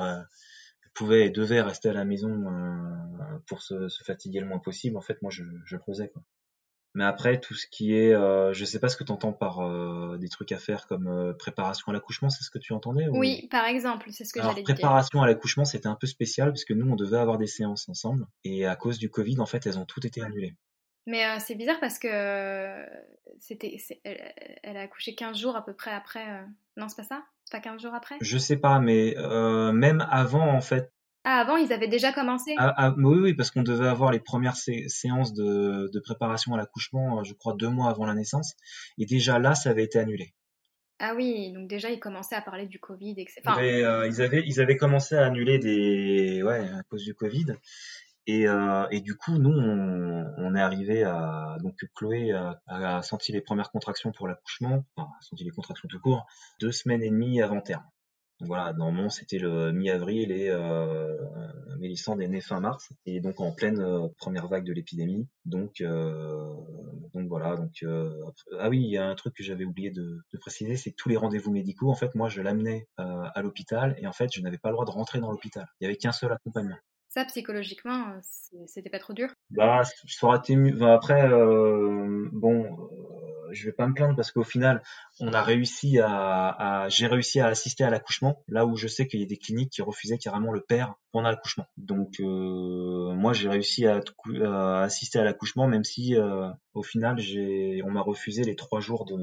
pouvait 0.93 1.25
et 1.25 1.29
devait 1.29 1.61
rester 1.61 1.89
à 1.89 1.93
la 1.93 2.05
maison 2.05 2.29
euh, 2.29 3.39
pour 3.47 3.61
se, 3.61 3.87
fatiguer 4.05 4.39
le 4.39 4.45
moins 4.45 4.59
possible. 4.59 4.97
En 4.97 5.01
fait 5.01 5.21
moi 5.21 5.31
je, 5.31 5.43
je 5.65 5.75
le 5.75 5.81
faisais 5.85 6.09
quoi 6.09 6.23
mais 6.93 7.03
après 7.03 7.39
tout 7.39 7.53
ce 7.53 7.67
qui 7.67 7.95
est 7.95 8.11
je 8.11 8.65
sais 8.65 8.79
pas 8.79 8.89
ce 8.89 8.97
que 8.97 9.03
tu 9.03 9.11
entends 9.11 9.33
par 9.33 10.17
des 10.17 10.29
trucs 10.29 10.51
à 10.51 10.57
faire 10.57 10.87
comme 10.87 11.35
préparation 11.37 11.85
à 11.87 11.93
l'accouchement 11.93 12.29
c'est 12.29 12.43
ce 12.43 12.49
que 12.49 12.59
tu 12.59 12.73
entendais 12.73 13.07
oui 13.09 13.47
par 13.49 13.65
exemple 13.65 14.07
c'est 14.11 14.25
ce 14.25 14.33
que 14.33 14.41
j'allais 14.41 14.63
dire. 14.63 14.75
préparation 14.75 15.21
à 15.21 15.27
l'accouchement 15.27 15.65
c'était 15.65 15.87
un 15.87 15.95
peu 15.95 16.07
spécial 16.07 16.49
parce 16.49 16.65
que 16.65 16.73
nous 16.73 16.89
on 16.91 16.95
devait 16.95 17.17
avoir 17.17 17.37
des 17.37 17.47
séances 17.47 17.89
ensemble 17.89 18.27
et 18.43 18.65
à 18.65 18.75
cause 18.75 18.97
du 18.97 19.09
covid 19.09 19.39
en 19.39 19.45
fait 19.45 19.65
elles 19.65 19.79
ont 19.79 19.85
toutes 19.85 20.05
été 20.05 20.21
annulées. 20.21 20.55
Mais 21.05 21.25
euh, 21.25 21.37
c'est 21.39 21.55
bizarre 21.55 21.79
parce 21.79 21.99
que 21.99 22.07
euh, 22.09 22.85
c'était, 23.39 23.77
elle, 24.03 24.33
elle, 24.63 24.77
a 24.77 24.81
accouché 24.81 25.15
15 25.15 25.37
jours 25.37 25.55
à 25.55 25.65
peu 25.65 25.73
près 25.73 25.91
après. 25.91 26.25
Euh... 26.29 26.43
Non, 26.77 26.87
c'est 26.87 26.95
pas 26.95 27.03
ça? 27.03 27.23
Pas 27.51 27.59
15 27.59 27.81
jours 27.81 27.93
après? 27.93 28.15
Je 28.21 28.37
sais 28.37 28.57
pas, 28.57 28.79
mais 28.79 29.15
euh, 29.17 29.73
même 29.73 30.05
avant, 30.09 30.47
en 30.47 30.61
fait, 30.61 30.92
Ah, 31.25 31.39
avant, 31.39 31.55
ils 31.55 31.71
avaient 31.71 31.87
déjà 31.87 32.11
commencé 32.11 32.53
ah, 32.57 32.73
ah, 32.75 32.93
Oui, 32.97 33.17
oui, 33.19 33.33
parce 33.33 33.49
qu'on 33.49 33.63
devait 33.63 33.87
avoir 33.87 34.11
les 34.11 34.19
premières 34.19 34.57
séances 34.57 35.33
de, 35.33 35.89
de 35.91 35.99
préparation 35.99 36.53
à 36.53 36.57
l'accouchement, 36.57 37.23
je 37.23 37.33
crois, 37.33 37.53
deux 37.53 37.69
mois 37.69 37.89
avant 37.89 38.05
la 38.05 38.13
naissance. 38.13 38.55
Et 38.97 39.05
déjà 39.05 39.39
là, 39.39 39.55
ça 39.55 39.69
avait 39.69 39.83
été 39.83 39.99
annulé. 39.99 40.33
Ah 40.99 41.13
oui, 41.15 41.51
donc 41.51 41.67
déjà 41.67 41.89
ils 41.89 41.99
commençaient 41.99 42.35
à 42.35 42.41
parler 42.41 42.67
du 42.67 42.79
Covid, 42.79 43.15
etc. 43.17 43.41
Euh, 43.57 44.07
ils, 44.07 44.21
avaient, 44.21 44.43
ils 44.45 44.61
avaient 44.61 44.77
commencé 44.77 45.15
à 45.15 45.25
annuler 45.25 45.59
des, 45.59 46.43
ouais, 46.43 46.69
à 46.69 46.83
cause 46.83 47.03
du 47.03 47.13
Covid. 47.13 47.55
Et, 48.25 48.47
euh, 48.47 48.87
et 48.89 49.01
du 49.01 49.15
coup, 49.15 49.37
nous, 49.37 49.51
on, 49.51 50.33
on 50.37 50.55
est 50.55 50.61
arrivé 50.61 51.03
à 51.03 51.57
donc 51.61 51.75
Chloé 51.95 52.31
a, 52.31 52.61
a, 52.67 53.01
senti 53.01 53.33
les 53.33 53.41
premières 53.41 53.69
contractions 53.71 54.11
pour 54.13 54.27
l'accouchement, 54.27 54.85
enfin, 54.95 55.09
a 55.09 55.21
senti 55.21 55.43
les 55.43 55.51
contractions 55.51 55.89
tout 55.89 55.99
court, 55.99 56.25
deux 56.61 56.71
semaines 56.71 57.03
et 57.03 57.09
demie 57.09 57.41
avant 57.41 57.59
terme 57.59 57.83
voilà, 58.41 58.73
normalement 58.73 59.09
c'était 59.09 59.37
le 59.37 59.71
mi-avril 59.71 60.31
et 60.31 60.49
euh, 60.49 61.17
Mélissande 61.79 62.21
est 62.21 62.27
née 62.27 62.41
fin 62.41 62.59
mars 62.59 62.91
et 63.05 63.19
donc 63.19 63.39
en 63.39 63.51
pleine 63.51 63.79
euh, 63.79 64.07
première 64.17 64.47
vague 64.47 64.65
de 64.65 64.73
l'épidémie. 64.73 65.27
Donc 65.45 65.81
euh, 65.81 66.53
donc 67.13 67.27
voilà, 67.27 67.55
donc 67.55 67.71
euh, 67.83 68.21
ah 68.59 68.69
oui, 68.69 68.81
il 68.81 68.89
y 68.89 68.97
a 68.97 69.07
un 69.07 69.15
truc 69.15 69.35
que 69.35 69.43
j'avais 69.43 69.65
oublié 69.65 69.91
de, 69.91 70.19
de 70.33 70.37
préciser, 70.39 70.75
c'est 70.75 70.91
que 70.91 70.95
tous 70.97 71.09
les 71.09 71.17
rendez-vous 71.17 71.51
médicaux, 71.51 71.89
en 71.89 71.95
fait, 71.95 72.15
moi 72.15 72.29
je 72.29 72.41
l'amenais 72.41 72.87
à 72.97 73.41
l'hôpital 73.41 73.95
et 73.97 74.07
en 74.07 74.13
fait 74.13 74.29
je 74.33 74.41
n'avais 74.41 74.57
pas 74.57 74.69
le 74.69 74.73
droit 74.73 74.85
de 74.85 74.91
rentrer 74.91 75.19
dans 75.19 75.31
l'hôpital. 75.31 75.67
Il 75.79 75.83
y 75.83 75.87
avait 75.87 75.97
qu'un 75.97 76.11
seul 76.11 76.31
accompagnement. 76.31 76.77
Ça, 77.13 77.25
psychologiquement, 77.25 78.19
c'était 78.65 78.89
pas 78.89 78.97
trop 78.97 79.13
dur? 79.13 79.29
Bah, 79.51 79.83
ça 79.83 80.25
aurait 80.25 80.39
été 80.39 80.55
mieux. 80.55 80.81
après, 80.81 81.29
euh, 81.29 82.27
bon, 82.31 82.65
je 83.53 83.65
vais 83.65 83.71
pas 83.71 83.87
me 83.87 83.93
plaindre 83.93 84.15
parce 84.15 84.31
qu'au 84.31 84.43
final, 84.43 84.81
on 85.19 85.33
a 85.33 85.41
réussi 85.41 85.99
à, 85.99 86.87
j'ai 86.89 87.07
réussi 87.07 87.39
à 87.39 87.47
assister 87.47 87.83
à 87.83 87.89
l'accouchement, 87.89 88.43
là 88.47 88.65
où 88.65 88.75
je 88.75 88.87
sais 88.87 89.07
qu'il 89.07 89.19
y 89.19 89.23
a 89.23 89.27
des 89.27 89.37
cliniques 89.37 89.71
qui 89.71 89.81
refusaient 89.81 90.17
carrément 90.17 90.51
le 90.51 90.61
père 90.61 90.95
pendant 91.11 91.29
l'accouchement. 91.29 91.65
Donc, 91.77 92.19
euh, 92.19 93.13
moi, 93.13 93.33
j'ai 93.33 93.49
réussi 93.49 93.85
à, 93.87 94.01
assister 94.81 95.19
à 95.19 95.23
l'accouchement, 95.23 95.67
même 95.67 95.83
si, 95.83 96.15
euh, 96.15 96.49
au 96.73 96.83
final, 96.83 97.19
j'ai, 97.19 97.81
on 97.85 97.91
m'a 97.91 98.01
refusé 98.01 98.43
les 98.43 98.55
trois 98.55 98.79
jours 98.79 99.05
de, 99.05 99.17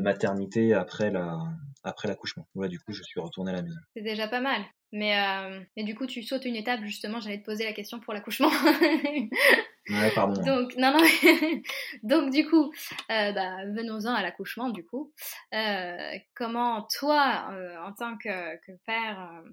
maternité 0.00 0.74
après 0.74 1.10
la, 1.10 1.38
après 1.84 2.08
l'accouchement. 2.08 2.46
Du 2.54 2.80
coup, 2.80 2.92
je 2.92 3.02
suis 3.02 3.20
retourné 3.20 3.52
à 3.52 3.56
la 3.56 3.62
maison. 3.62 3.76
C'est 3.94 4.02
déjà 4.02 4.28
pas 4.28 4.40
mal. 4.40 4.62
Mais, 4.92 5.16
euh, 5.16 5.60
mais 5.76 5.84
du 5.84 5.94
coup, 5.94 6.06
tu 6.06 6.22
sautes 6.22 6.44
une 6.44 6.56
étape, 6.56 6.80
justement, 6.82 7.20
j'allais 7.20 7.38
te 7.38 7.44
poser 7.44 7.64
la 7.64 7.72
question 7.72 8.00
pour 8.00 8.12
l'accouchement. 8.12 8.50
ouais, 9.88 10.10
pardon. 10.14 10.42
Donc, 10.42 10.74
non, 10.76 10.92
non. 10.92 11.04
Donc, 12.02 12.32
du 12.32 12.48
coup, 12.48 12.72
euh, 13.10 13.32
bah, 13.32 13.64
venons-en 13.66 14.12
à 14.12 14.22
l'accouchement, 14.22 14.68
du 14.68 14.84
coup. 14.84 15.12
Euh, 15.54 16.12
comment, 16.34 16.88
toi, 16.98 17.50
euh, 17.52 17.76
en 17.84 17.92
tant 17.92 18.16
que, 18.16 18.56
que 18.66 18.72
père, 18.84 19.20
euh, 19.20 19.48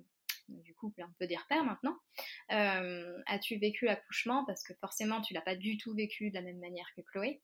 du 0.50 0.74
coup, 0.74 0.92
on 0.98 1.14
peut 1.20 1.28
dire 1.28 1.46
père 1.48 1.64
maintenant, 1.64 1.98
euh, 2.52 3.22
as-tu 3.28 3.58
vécu 3.58 3.86
l'accouchement? 3.86 4.44
Parce 4.46 4.64
que 4.64 4.74
forcément, 4.76 5.22
tu 5.22 5.36
l'as 5.36 5.42
pas 5.42 5.56
du 5.56 5.78
tout 5.78 5.94
vécu 5.94 6.32
de 6.32 6.36
la 6.36 6.42
même 6.42 6.60
manière 6.60 6.88
que 6.96 7.02
Chloé. 7.02 7.42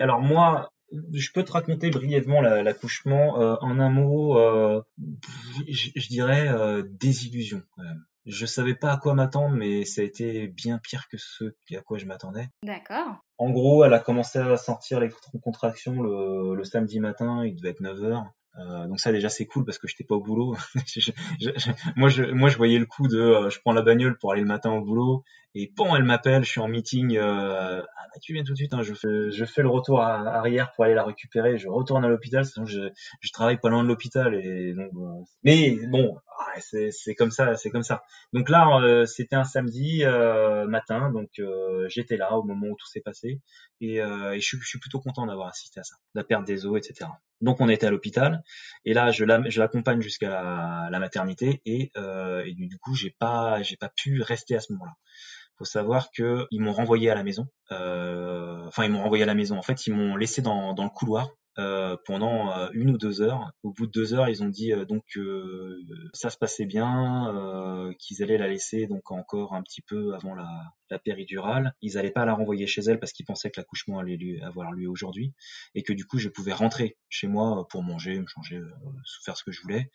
alors 0.00 0.20
moi, 0.20 0.72
je 0.92 1.32
peux 1.32 1.44
te 1.44 1.52
raconter 1.52 1.90
brièvement 1.90 2.40
l'accouchement 2.40 3.40
euh, 3.40 3.56
en 3.60 3.78
un 3.78 3.90
mot. 3.90 4.38
Euh, 4.38 4.82
je, 5.68 5.90
je, 5.94 6.08
dirais 6.08 6.48
euh, 6.48 6.82
désillusion. 6.88 7.62
Quand 7.74 7.82
même. 7.82 8.04
Je 8.24 8.44
savais 8.44 8.74
pas 8.74 8.92
à 8.92 8.96
quoi 8.96 9.14
m'attendre, 9.14 9.54
mais 9.54 9.84
ça 9.84 10.00
a 10.00 10.04
été 10.04 10.48
bien 10.48 10.78
pire 10.78 11.06
que 11.08 11.16
ce 11.16 11.54
à 11.76 11.80
quoi 11.80 11.98
je 11.98 12.06
m'attendais. 12.06 12.48
D'accord. 12.62 13.18
En 13.38 13.50
gros, 13.50 13.84
elle 13.84 13.94
a 13.94 14.00
commencé 14.00 14.38
à 14.38 14.56
sortir 14.56 14.98
les 14.98 15.10
contractions 15.42 16.02
le, 16.02 16.56
le 16.56 16.64
samedi 16.64 16.98
matin, 16.98 17.44
il 17.44 17.54
devait 17.54 17.70
être 17.70 17.80
9 17.80 18.02
heures. 18.02 18.32
Euh, 18.58 18.86
donc 18.86 19.00
ça 19.00 19.12
déjà 19.12 19.28
c'est 19.28 19.44
cool 19.46 19.64
parce 19.64 19.78
que 19.78 19.86
j'étais 19.86 20.04
pas 20.04 20.14
au 20.14 20.22
boulot. 20.22 20.56
je, 20.86 21.12
je, 21.40 21.70
moi 21.94 22.08
je 22.08 22.24
moi 22.24 22.48
je 22.48 22.56
voyais 22.56 22.78
le 22.78 22.86
coup 22.86 23.06
de 23.06 23.18
euh, 23.18 23.50
je 23.50 23.60
prends 23.60 23.72
la 23.72 23.82
bagnole 23.82 24.16
pour 24.18 24.32
aller 24.32 24.40
le 24.40 24.46
matin 24.46 24.70
au 24.72 24.80
boulot 24.80 25.24
et 25.54 25.72
bon 25.76 25.94
elle 25.94 26.04
m'appelle, 26.04 26.44
je 26.44 26.50
suis 26.50 26.60
en 26.60 26.68
meeting. 26.68 27.16
Euh, 27.16 27.82
ah 27.82 28.02
bah 28.12 28.18
tu 28.22 28.32
viens 28.32 28.44
tout 28.44 28.52
de 28.52 28.56
suite. 28.56 28.72
Hein, 28.72 28.82
je 28.82 28.94
fais 28.94 29.30
je 29.30 29.44
fais 29.44 29.62
le 29.62 29.68
retour 29.68 30.00
à, 30.00 30.20
arrière 30.38 30.72
pour 30.72 30.84
aller 30.84 30.94
la 30.94 31.04
récupérer. 31.04 31.58
Je 31.58 31.68
retourne 31.68 32.04
à 32.04 32.08
l'hôpital. 32.08 32.46
Sinon 32.46 32.64
je 32.64 32.90
je 33.20 33.32
travaille 33.32 33.58
pas 33.58 33.68
loin 33.68 33.82
de 33.82 33.88
l'hôpital 33.88 34.34
et 34.34 34.72
donc 34.74 34.90
mais 35.44 35.76
bon 35.88 36.16
ah, 36.38 36.60
c'est 36.60 36.90
c'est 36.92 37.14
comme 37.14 37.30
ça 37.30 37.56
c'est 37.56 37.70
comme 37.70 37.82
ça. 37.82 38.04
Donc 38.32 38.48
là 38.48 38.80
euh, 38.80 39.04
c'était 39.04 39.36
un 39.36 39.44
samedi 39.44 40.02
euh, 40.04 40.66
matin 40.66 41.10
donc 41.10 41.28
j'étais 41.88 42.16
là 42.16 42.32
au 42.36 42.42
moment 42.42 42.68
où 42.68 42.76
tout 42.76 42.86
s'est 42.86 43.02
passé 43.02 43.40
et, 43.82 43.96
et 43.96 44.40
je, 44.40 44.56
je 44.58 44.66
suis 44.66 44.78
plutôt 44.78 45.00
content 45.00 45.26
d'avoir 45.26 45.48
assisté 45.48 45.80
à 45.80 45.82
ça, 45.84 45.96
la 46.14 46.24
perte 46.24 46.46
des 46.46 46.64
os 46.64 46.78
etc. 46.78 47.10
Donc 47.40 47.60
on 47.60 47.68
était 47.68 47.86
à 47.86 47.90
l'hôpital 47.90 48.42
et 48.84 48.94
là 48.94 49.10
je 49.10 49.24
l'accompagne 49.24 50.00
jusqu'à 50.00 50.88
la, 50.90 50.98
maternité 50.98 51.60
et, 51.66 51.90
euh, 51.96 52.44
du, 52.54 52.78
coup 52.78 52.94
j'ai 52.94 53.14
pas 53.18 53.60
pas 53.78 53.90
pu 53.94 54.22
rester 54.22 54.56
à 54.56 54.60
ce 54.60 54.72
moment-là. 54.72 54.94
Faut 55.58 55.64
savoir 55.64 56.10
que 56.10 56.46
ils 56.50 56.60
m'ont 56.60 56.72
renvoyé 56.72 57.10
à 57.10 57.14
la 57.14 57.22
maison. 57.22 57.46
Euh, 57.72 58.64
enfin 58.66 58.84
ils 58.84 58.90
m'ont 58.90 59.02
renvoyé 59.02 59.22
à 59.24 59.26
la 59.26 59.34
maison. 59.34 59.58
En 59.58 59.62
fait 59.62 59.86
ils 59.86 59.94
m'ont 59.94 60.16
laissé 60.16 60.42
dans 60.42 60.74
le 60.76 60.90
couloir 60.90 61.30
euh, 61.58 61.96
pendant 62.04 62.52
euh, 62.52 62.68
une 62.74 62.90
ou 62.90 62.98
deux 62.98 63.22
heures. 63.22 63.50
Au 63.62 63.72
bout 63.72 63.86
de 63.86 63.90
deux 63.90 64.12
heures, 64.12 64.28
ils 64.28 64.42
ont 64.42 64.48
dit 64.48 64.72
euh, 64.72 64.84
donc 64.84 65.04
que 65.10 65.80
ça 66.12 66.28
se 66.28 66.36
passait 66.36 66.66
bien, 66.66 67.94
qu'ils 67.98 68.22
allaient 68.22 68.36
la 68.36 68.48
laisser 68.48 68.86
donc 68.86 69.10
encore 69.10 69.54
un 69.54 69.62
petit 69.62 69.80
peu 69.80 70.14
avant 70.14 70.34
la, 70.34 70.48
la 70.90 70.98
péridurale. 70.98 71.72
Ils 71.80 71.96
allaient 71.96 72.10
pas 72.10 72.26
la 72.26 72.34
renvoyer 72.34 72.66
chez 72.66 72.82
elle 72.82 72.98
parce 73.00 73.12
qu'ils 73.12 73.26
pensaient 73.26 73.50
que 73.50 73.58
l'accouchement 73.58 73.98
allait 73.98 74.16
lui, 74.16 74.40
avoir 74.42 74.72
lieu 74.72 74.88
aujourd'hui 74.88 75.32
et 75.74 75.82
que 75.82 75.92
du 75.92 76.04
coup 76.04 76.18
je 76.18 76.28
pouvais 76.28 76.52
rentrer 76.52 76.98
chez 77.08 77.26
moi 77.26 77.66
pour 77.68 77.82
manger, 77.82 78.18
me 78.18 78.26
changer, 78.26 78.60
faire 79.24 79.36
ce 79.36 79.44
que 79.44 79.52
je 79.52 79.62
voulais 79.62 79.90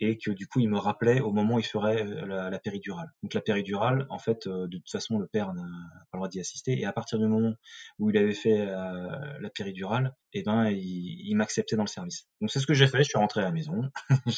et 0.00 0.18
que 0.18 0.30
du 0.30 0.46
coup 0.46 0.60
il 0.60 0.68
me 0.68 0.78
rappelait 0.78 1.20
au 1.20 1.32
moment 1.32 1.56
où 1.56 1.58
il 1.58 1.64
ferait 1.64 2.04
la, 2.04 2.50
la 2.50 2.58
péridurale. 2.58 3.12
Donc 3.22 3.34
la 3.34 3.40
péridurale, 3.40 4.06
en 4.10 4.18
fait, 4.18 4.48
de 4.48 4.66
toute 4.66 4.90
façon 4.90 5.18
le 5.18 5.26
père 5.26 5.52
n'a 5.54 5.62
pas 5.62 6.14
le 6.14 6.18
droit 6.18 6.28
d'y 6.28 6.40
assister. 6.40 6.78
Et 6.78 6.84
à 6.84 6.92
partir 6.92 7.18
du 7.18 7.26
moment 7.26 7.54
où 7.98 8.10
il 8.10 8.16
avait 8.16 8.34
fait 8.34 8.66
la 8.66 9.50
péridurale, 9.54 10.14
et 10.34 10.40
eh 10.40 10.42
ben 10.42 10.68
il, 10.68 11.28
il 11.28 11.36
m'acceptait 11.36 11.76
dans 11.76 11.84
le 11.84 11.88
service. 11.88 12.26
Donc 12.40 12.50
c'est 12.50 12.58
ce 12.58 12.66
que 12.66 12.74
j'ai 12.74 12.88
fait, 12.88 12.98
je 12.98 13.08
suis 13.08 13.18
rentré 13.18 13.40
à 13.40 13.44
la 13.44 13.52
maison, 13.52 13.88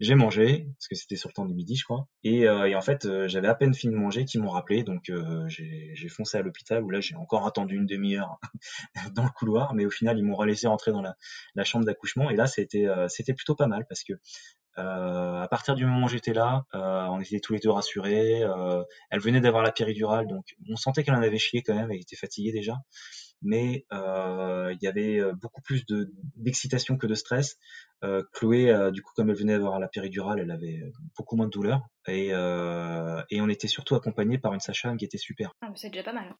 j'ai 0.00 0.14
mangé 0.14 0.66
parce 0.78 0.88
que 0.88 0.94
c'était 0.94 1.16
sur 1.16 1.30
le 1.30 1.32
temps 1.32 1.46
du 1.46 1.54
midi 1.54 1.76
je 1.76 1.84
crois, 1.84 2.08
et, 2.24 2.46
euh, 2.46 2.66
et 2.66 2.74
en 2.74 2.82
fait 2.82 3.06
euh, 3.06 3.26
j'avais 3.26 3.48
à 3.48 3.54
peine 3.54 3.72
fini 3.72 3.94
de 3.94 3.98
manger 3.98 4.26
qu'ils 4.26 4.42
m'ont 4.42 4.50
rappelé, 4.50 4.82
donc 4.82 5.08
euh, 5.08 5.48
j'ai 5.48 6.08
foncé 6.10 6.36
à 6.36 6.42
l'hôpital 6.42 6.82
où 6.84 6.90
là 6.90 7.00
j'ai 7.00 7.14
encore 7.14 7.46
attendu 7.46 7.76
une 7.76 7.86
demi-heure 7.86 8.38
dans 9.14 9.24
le 9.24 9.30
couloir, 9.30 9.72
mais 9.72 9.86
au 9.86 9.90
final 9.90 10.18
ils 10.18 10.24
m'ont 10.24 10.40
laissé 10.42 10.66
rentrer 10.66 10.92
dans 10.92 11.00
la, 11.00 11.16
la 11.54 11.64
chambre 11.64 11.86
d'accouchement. 11.86 12.28
Et 12.28 12.36
là 12.36 12.46
c'était 12.46 12.86
c'était 13.08 13.32
plutôt 13.32 13.54
pas 13.54 13.66
mal 13.66 13.86
parce 13.88 14.04
que 14.04 14.12
euh, 14.78 15.40
à 15.42 15.48
partir 15.48 15.74
du 15.74 15.84
moment 15.84 16.06
où 16.06 16.08
j'étais 16.08 16.32
là, 16.32 16.64
euh, 16.74 17.06
on 17.10 17.20
était 17.20 17.40
tous 17.40 17.52
les 17.52 17.58
deux 17.58 17.70
rassurés. 17.70 18.42
Euh, 18.42 18.82
elle 19.10 19.20
venait 19.20 19.40
d'avoir 19.40 19.62
la 19.62 19.72
péridurale, 19.72 20.26
donc 20.26 20.44
on 20.68 20.76
sentait 20.76 21.04
qu'elle 21.04 21.14
en 21.14 21.22
avait 21.22 21.38
chié 21.38 21.62
quand 21.62 21.74
même. 21.74 21.90
Elle 21.90 22.00
était 22.00 22.16
fatiguée 22.16 22.52
déjà 22.52 22.76
mais 23.42 23.84
euh, 23.92 24.72
il 24.72 24.82
y 24.82 24.86
avait 24.86 25.18
euh, 25.18 25.32
beaucoup 25.34 25.60
plus 25.60 25.84
de 25.86 26.12
d'excitation 26.36 26.96
que 26.96 27.06
de 27.06 27.14
stress. 27.14 27.58
Euh, 28.04 28.22
Chloé, 28.32 28.70
euh, 28.70 28.90
du 28.90 29.02
coup, 29.02 29.12
comme 29.14 29.30
elle 29.30 29.36
venait 29.36 29.52
d'avoir 29.52 29.78
la 29.78 29.88
péridurale, 29.88 30.40
elle 30.40 30.50
avait 30.50 30.82
beaucoup 31.16 31.36
moins 31.36 31.46
de 31.46 31.50
douleur 31.50 31.82
et, 32.08 32.28
et 32.28 33.40
on 33.40 33.48
était 33.48 33.68
surtout 33.68 33.94
accompagné 33.94 34.38
par 34.38 34.54
une 34.54 34.60
sage-femme 34.60 34.96
qui 34.96 35.04
était 35.04 35.18
super. 35.18 35.52
Ah, 35.60 35.68
c'est 35.76 35.90
déjà 35.90 36.02
pas 36.02 36.12
mal. 36.12 36.34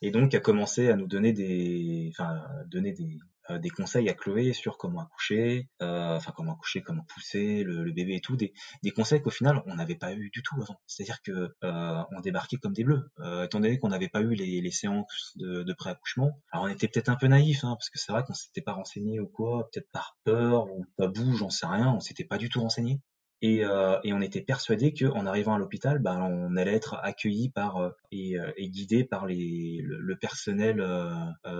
Et 0.00 0.10
donc, 0.10 0.34
a 0.34 0.40
commencé 0.40 0.88
à 0.88 0.96
nous 0.96 1.06
donner 1.06 1.32
des, 1.32 2.10
enfin, 2.12 2.42
donner 2.66 2.92
des, 2.92 3.18
euh, 3.50 3.58
des 3.58 3.70
conseils 3.70 4.08
à 4.08 4.14
Chloé 4.14 4.52
sur 4.52 4.78
comment 4.78 5.00
accoucher, 5.00 5.68
euh, 5.82 6.16
enfin 6.16 6.32
comment 6.36 6.54
accoucher, 6.54 6.82
comment 6.82 7.04
pousser 7.04 7.64
le, 7.64 7.84
le 7.84 7.92
bébé 7.92 8.16
et 8.16 8.20
tout, 8.20 8.36
des, 8.36 8.52
des 8.82 8.90
conseils 8.90 9.20
qu'au 9.22 9.30
final 9.30 9.62
on 9.66 9.74
n'avait 9.74 9.96
pas 9.96 10.12
eu 10.14 10.30
du 10.30 10.42
tout 10.42 10.56
avant. 10.60 10.80
C'est-à-dire 10.86 11.20
que 11.22 11.54
euh, 11.64 12.02
on 12.10 12.20
débarquait 12.20 12.56
comme 12.56 12.72
des 12.72 12.84
bleus, 12.84 13.10
euh, 13.20 13.44
étant 13.44 13.60
donné 13.60 13.78
qu'on 13.78 13.88
n'avait 13.88 14.08
pas 14.08 14.20
eu 14.20 14.34
les, 14.34 14.60
les 14.60 14.70
séances 14.70 15.32
de, 15.36 15.62
de 15.62 15.72
pré-accouchement. 15.72 16.40
Alors 16.52 16.66
on 16.66 16.68
était 16.68 16.88
peut-être 16.88 17.08
un 17.08 17.16
peu 17.16 17.26
naïf, 17.26 17.64
hein, 17.64 17.74
parce 17.76 17.90
que 17.90 17.98
c'est 17.98 18.12
vrai 18.12 18.22
qu'on 18.24 18.34
s'était 18.34 18.62
pas 18.62 18.72
renseigné 18.72 19.20
ou 19.20 19.26
quoi, 19.26 19.68
peut-être 19.72 19.90
par 19.92 20.16
peur 20.24 20.66
ou 20.70 20.84
tabou, 20.96 21.36
j'en 21.36 21.50
sais 21.50 21.66
rien, 21.66 21.92
on 21.92 22.00
s'était 22.00 22.24
pas 22.24 22.38
du 22.38 22.48
tout 22.48 22.60
renseigné. 22.60 23.00
Et, 23.44 23.64
euh, 23.64 23.98
et, 24.04 24.12
on 24.12 24.20
était 24.20 24.40
persuadé 24.40 24.94
qu'en 24.94 25.26
arrivant 25.26 25.54
à 25.54 25.58
l'hôpital, 25.58 25.98
ben, 25.98 26.20
on 26.20 26.56
allait 26.56 26.74
être 26.74 26.94
accueilli 27.02 27.48
par 27.48 27.78
euh, 27.78 27.90
et, 28.12 28.38
euh, 28.38 28.52
et, 28.56 28.68
guidé 28.68 29.02
par 29.02 29.26
le, 29.26 30.14
personnel 30.20 30.84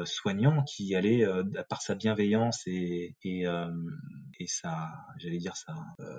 soignant 0.04 0.62
qui 0.62 0.94
allait, 0.94 1.26
par 1.68 1.82
sa 1.82 1.96
bienveillance 1.96 2.62
et, 2.66 3.16
sa, 4.46 4.92
j'allais 5.16 5.38
dire 5.38 5.56
sa, 5.56 5.74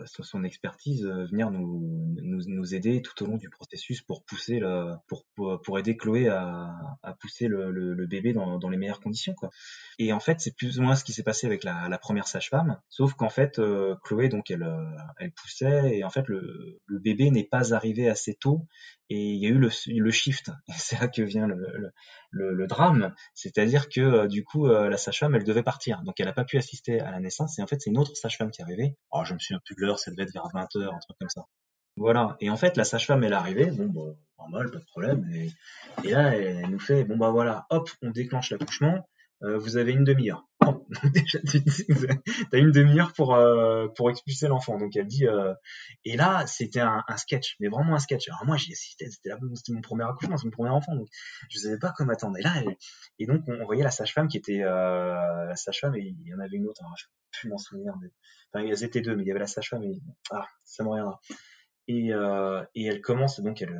son 0.05 0.43
expertise, 0.43 1.05
venir 1.05 1.51
nous, 1.51 2.75
aider 2.75 3.01
tout 3.01 3.23
au 3.23 3.27
long 3.27 3.37
du 3.37 3.49
processus 3.49 4.01
pour 4.01 4.23
pousser 4.23 4.61
pour, 5.07 5.79
aider 5.79 5.95
Chloé 5.95 6.27
à, 6.27 7.15
pousser 7.21 7.47
le, 7.47 8.05
bébé 8.07 8.33
dans, 8.33 8.69
les 8.69 8.77
meilleures 8.77 8.99
conditions. 8.99 9.35
Et 9.99 10.11
en 10.11 10.19
fait, 10.19 10.41
c'est 10.41 10.55
plus 10.55 10.79
ou 10.79 10.81
moins 10.81 10.95
ce 10.95 11.05
qui 11.05 11.13
s'est 11.13 11.23
passé 11.23 11.47
avec 11.47 11.63
la, 11.63 11.87
la 11.87 11.97
première 11.97 12.27
sage-femme, 12.27 12.79
sauf 12.89 13.13
qu'en 13.13 13.29
fait, 13.29 13.61
Chloé 14.03 14.27
donc 14.27 14.51
elle 14.51 14.67
elle 15.19 15.31
pousse 15.31 15.52
et 15.61 16.03
en 16.03 16.09
fait 16.09 16.27
le, 16.27 16.79
bébé 16.89 17.31
n'est 17.31 17.43
pas 17.43 17.73
arrivé 17.73 18.09
assez 18.09 18.35
tôt 18.35 18.67
et 19.09 19.33
il 19.33 19.41
y 19.41 19.45
a 19.45 19.49
eu 19.49 19.57
le, 19.57 19.69
le 19.87 20.11
shift. 20.11 20.51
C'est 20.77 20.99
là 20.99 21.07
que 21.07 21.21
vient 21.21 21.47
le, 21.47 21.91
le, 22.31 22.67
drame, 22.67 23.13
c'est-à-dire 23.33 23.89
que 23.89 24.01
euh, 24.01 24.27
du 24.27 24.43
coup 24.43 24.67
euh, 24.67 24.89
la 24.89 24.97
sage-femme 24.97 25.35
elle 25.35 25.43
devait 25.43 25.63
partir, 25.63 26.01
donc 26.03 26.19
elle 26.19 26.25
n'a 26.25 26.33
pas 26.33 26.45
pu 26.45 26.57
assister 26.57 26.99
à 26.99 27.11
la 27.11 27.19
naissance 27.19 27.59
et 27.59 27.61
en 27.61 27.67
fait 27.67 27.79
c'est 27.81 27.89
une 27.89 27.97
autre 27.97 28.15
sage-femme 28.15 28.51
qui 28.51 28.61
est 28.61 28.65
arrivée. 28.65 28.95
Oh 29.11 29.23
je 29.25 29.33
me 29.33 29.39
souviens 29.39 29.59
plus 29.65 29.75
de 29.75 29.81
l'heure, 29.81 29.99
ça 29.99 30.11
devait 30.11 30.23
être 30.23 30.33
vers 30.33 30.47
20 30.53 30.61
h 30.61 30.83
un 30.83 30.99
truc 30.99 31.17
comme 31.19 31.29
ça. 31.29 31.45
Voilà. 31.95 32.37
Et 32.39 32.49
en 32.49 32.57
fait, 32.57 32.75
la 32.75 32.85
sage-femme, 32.85 33.23
elle 33.23 33.33
est 33.33 33.35
arrivée, 33.35 33.67
bon, 33.67 33.85
bah, 33.85 34.15
normal, 34.39 34.71
pas 34.71 34.79
de 34.79 34.85
problème. 34.85 35.29
Et, 35.31 35.51
et 36.03 36.11
là, 36.11 36.35
elle 36.35 36.69
nous 36.69 36.79
fait, 36.79 37.03
bon, 37.03 37.17
bah 37.17 37.29
voilà, 37.29 37.67
hop, 37.69 37.87
on 38.01 38.09
déclenche 38.09 38.49
l'accouchement. 38.49 39.07
Euh, 39.43 39.57
vous 39.57 39.75
avez 39.75 39.91
une 39.91 40.05
demi-heure. 40.05 40.47
Déjà, 41.13 41.39
t'as 42.49 42.57
une 42.57 42.71
demi-heure 42.71 43.11
pour 43.13 43.35
euh, 43.35 43.87
pour 43.89 44.09
expulser 44.09 44.47
l'enfant. 44.47 44.77
Donc 44.77 44.95
elle 44.95 45.07
dit. 45.07 45.27
Euh, 45.27 45.53
et 46.05 46.15
là, 46.15 46.47
c'était 46.47 46.79
un, 46.79 47.03
sketch, 47.17 47.57
mais 47.59 47.67
vraiment 47.67 47.95
un 47.95 47.99
sketch. 47.99 48.29
Alors 48.29 48.45
moi, 48.45 48.55
j'ai 48.55 48.73
c'était 48.73 49.09
c'était 49.09 49.31
mon 49.73 49.81
premier 49.81 50.05
accouchement, 50.05 50.37
c'est 50.37 50.45
mon 50.45 50.51
premier 50.51 50.69
enfant, 50.69 50.95
donc 50.95 51.07
je 51.49 51.59
savais 51.59 51.77
pas 51.77 51.93
comment 51.95 52.13
attendre. 52.13 52.37
Et 52.37 52.41
là, 52.41 52.53
et 53.19 53.25
donc 53.25 53.43
on, 53.47 53.65
voyait 53.65 53.83
la 53.83 53.91
sage-femme 53.91 54.29
qui 54.29 54.37
était 54.37 54.59
la 54.59 55.55
sage-femme 55.55 55.95
et 55.95 56.15
il 56.17 56.27
y 56.27 56.33
en 56.33 56.39
avait 56.39 56.57
une 56.57 56.67
autre. 56.67 56.81
Alors, 56.81 56.95
je 56.97 57.05
peux 57.05 57.39
plus 57.39 57.49
m'en 57.49 57.57
souvenir. 57.57 57.93
Mais... 58.01 58.07
Enfin, 58.53 58.65
elles 58.65 58.83
étaient 58.83 59.01
deux, 59.01 59.15
mais 59.15 59.23
il 59.23 59.27
y 59.27 59.31
avait 59.31 59.41
la 59.41 59.47
sage-femme 59.47 59.83
et 59.83 60.01
ah, 60.31 60.47
ça 60.63 60.83
me 60.83 60.89
reviendra. 60.89 61.19
Et, 61.89 62.11
et 62.75 62.85
elle 62.85 63.01
commence 63.01 63.41
donc 63.41 63.61
elle 63.61 63.77